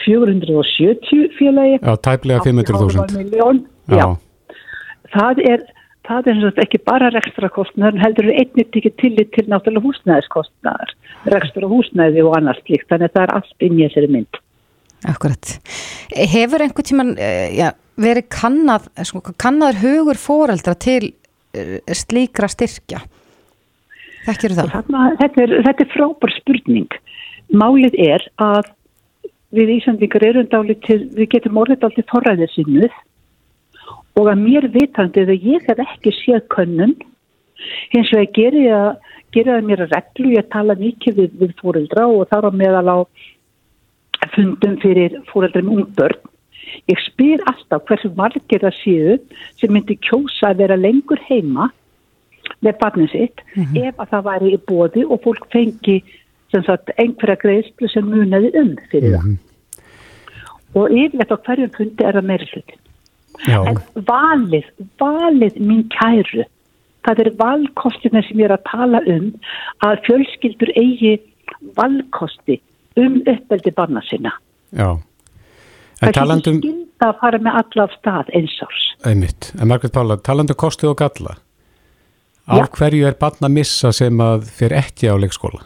[0.07, 1.81] 470 félagi.
[1.83, 3.17] Já, tæplega 500.000.
[3.19, 4.07] Miljón, já.
[5.17, 5.65] Það er,
[6.07, 9.87] það er sem sagt ekki bara rekstrakostnaður, en heldur er einnig tekið tillit til náttúrulega
[9.89, 10.95] húsnæðiskostnaður,
[11.35, 14.41] rekstra húsnæði og annars slíkt, þannig að það er allt inn í þessari mynd.
[15.11, 15.55] Akkurat.
[16.37, 17.69] Hefur einhvern tíman eh, já,
[18.01, 21.13] verið kannað, sko, kannaður hugur foreldra til
[21.97, 23.03] slíkra styrkja?
[24.27, 24.73] Þekkir það?
[24.75, 26.97] Þarna, þetta, er, þetta er frábær spurning.
[27.55, 28.73] Málið er að
[29.55, 32.97] við Íslandingar erum dálítið, við getum orðið dálítið forræðið sinnuð
[34.17, 36.97] og að mér vitandi að ég hef ekki séð könnun
[37.93, 42.07] hins vegar gerir ég, gerir það mér að reglu, ég tala mikið við, við fóreldra
[42.11, 42.99] og þar á meðal á
[44.35, 46.33] fundum fyrir fóreldra með ungbörn.
[46.91, 49.17] Ég spyr alltaf hversu margir það séu
[49.61, 51.71] sem myndi kjósa að vera lengur heima
[52.65, 56.01] með barnið sitt ef að það væri í bóði og fólk fengi
[56.53, 59.33] sagt, einhverja greiðslu sem munaði um fyrir það.
[60.77, 62.83] Og yfirleitt á hverjum fundi er það meiri hlutin.
[63.53, 64.69] En valið,
[65.01, 66.47] valið mín kæru,
[67.07, 69.29] það er valkostina sem ég er að tala um
[69.85, 71.19] að fjölskyldur eigi
[71.77, 72.61] valkosti
[72.97, 74.33] um uppeldi barna sinna.
[74.73, 74.97] já.
[75.97, 78.85] Það En talandum, skylda að fara með alla af stað einsárs.
[79.09, 79.51] Einmitt.
[79.61, 81.37] En Margret Pála, talandu kosti og galla.
[82.47, 82.67] Á Já.
[82.77, 85.65] hverju er barn að missa sem að fyrir ekki á leikskóla?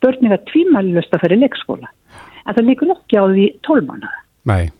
[0.00, 1.90] Börnir að tvímælust að fyrir leikskóla.
[2.46, 4.10] En það líkur ekki á því tólmána.
[4.48, 4.72] Nei.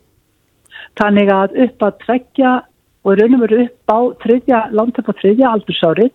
[0.96, 2.54] Þannig að upp að trekja
[3.04, 6.08] og raun og veru upp á þriðja, langt upp á þriðja aldursári,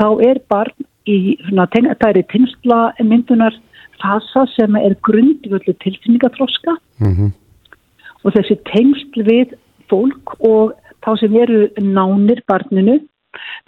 [0.00, 3.56] þá er barn í, svona, það er í tinsla myndunar
[4.02, 6.78] fasa sem er grundvöldu tilfinningaþroska.
[6.98, 7.32] Mm
[8.24, 9.54] og þessi tengsl við
[9.92, 10.72] fólk og
[11.04, 12.98] þá sem eru nánir barninu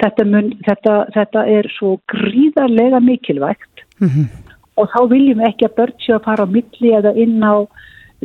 [0.02, 3.84] þetta, mun, þetta, þetta er svo gríðarlega mikilvægt.
[4.76, 7.64] Og þá viljum ekki að börn séu að fara á milli eða inn á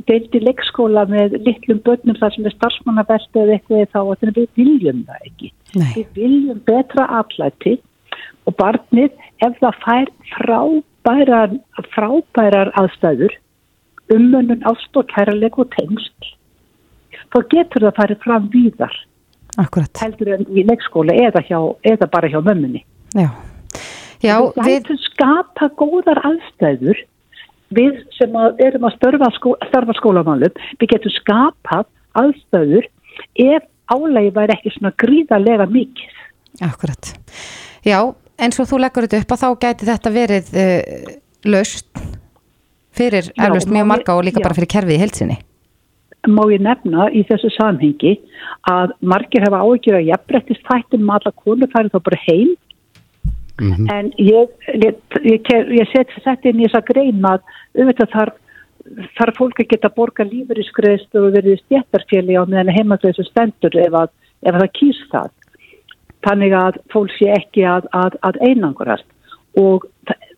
[0.07, 5.01] deildi leikskóla með litlum börnum þar sem er starfsmannabelti eða eitthvað þá þannig við viljum
[5.07, 5.51] það ekki.
[5.71, 5.91] Nei.
[5.95, 7.77] við viljum betra aflæti
[8.47, 9.11] og barnið
[9.43, 10.13] ef það fær
[11.01, 11.53] frábærar
[11.93, 13.33] frábærar aðstæður
[14.11, 16.33] umönnun ást og kærleik og tengsl
[17.31, 18.97] þá getur það farið fram víðar
[19.59, 19.91] Akkurat.
[19.99, 22.85] heldur en í leikskóla eða, hjá, eða bara hjá mömmunni
[23.15, 23.29] Já.
[24.21, 27.01] Já, við við, getum skapa góðar aðstæður
[27.73, 28.97] við sem að erum að
[29.35, 31.87] skó, starfa skólamálum við getum skapað
[32.19, 32.87] aðstæður
[33.41, 36.19] ef álægi væri ekki svona gríðarlega mikið
[36.67, 37.13] akkurat.
[37.87, 41.13] Já, eins og þú leggur þetta upp að þá gæti þetta verið uh,
[41.53, 42.03] laust
[42.97, 44.45] fyrir Já, eflust mjög marga og líka já.
[44.47, 45.37] bara fyrir kerfið í heilsinni.
[46.29, 48.11] má ég nefna í þessu samhengi
[48.69, 52.51] að margir hafa áhyggjur að jafnbrettist þættin með alla konu færi þá bara heim
[53.61, 53.85] Mhm.
[53.93, 57.41] en ég, ég, ég, ég set þetta inn í þess að grein að
[57.77, 58.37] auðvitað þarf
[59.19, 64.09] þarf fólk að geta borga lífuriskreist og verið stjættarfjöli á meðan heimasleisu stendur ef, að,
[64.41, 65.29] ef að það kýs það
[66.25, 69.07] þannig að fólk sé ekki að, að, að einangurast.
[69.59, 69.87] Og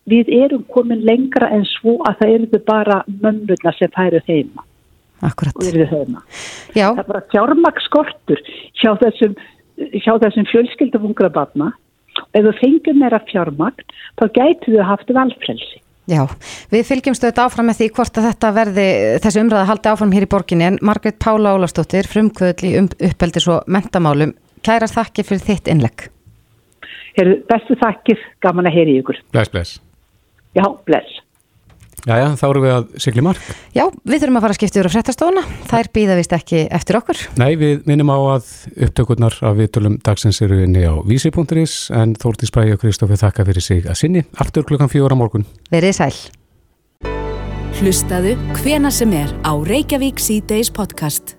[0.10, 4.66] við erum komin lengra en svo að það eru bara mömmurna sem færu heima.
[5.24, 5.56] Akkurat.
[6.76, 8.42] Já, það er bara fjármakskortur
[8.76, 9.38] hjá þessum,
[9.96, 11.72] hjá þessum fjölskyldum ungra barna.
[12.36, 13.88] Ef þú fengum meira fjármagn
[14.20, 15.80] þá gætu þau haft valfrelsi.
[16.12, 16.26] Já.
[16.74, 18.88] Við fylgjumstu þetta áfram með því hvort að þetta verði,
[19.24, 23.48] þessi umræða haldi áfram hér í borginni en Margrét Pála Ólastóttir, frumkvöðl í um, uppeldis
[23.48, 24.34] og mentamálum,
[24.66, 26.08] kærast þakki fyrir þitt innlegg.
[27.18, 29.78] Heru, bestu þakkir, gaman að heyri ykkur Bless, bless.
[30.58, 31.20] já, bless
[32.04, 33.44] Jæja, þá erum við að sigli mark.
[33.72, 36.98] Já, við þurfum að fara að skipta yfir á fréttastofuna, þær býða vist ekki eftir
[37.00, 37.22] okkur.
[37.40, 38.50] Nei, við minnum á að
[38.90, 43.64] upptökurnar af viðtölum dagsins eru inni á vísi.is en Þórtís Bræði og Kristófi þakka fyrir
[43.64, 44.26] sig að sinni.
[44.36, 45.48] Aftur klukkan fjóra morgun.
[45.72, 46.18] Verið sæl.
[47.80, 51.38] Hlustaðu hvena sem er á Reykjavík C-Days podcast.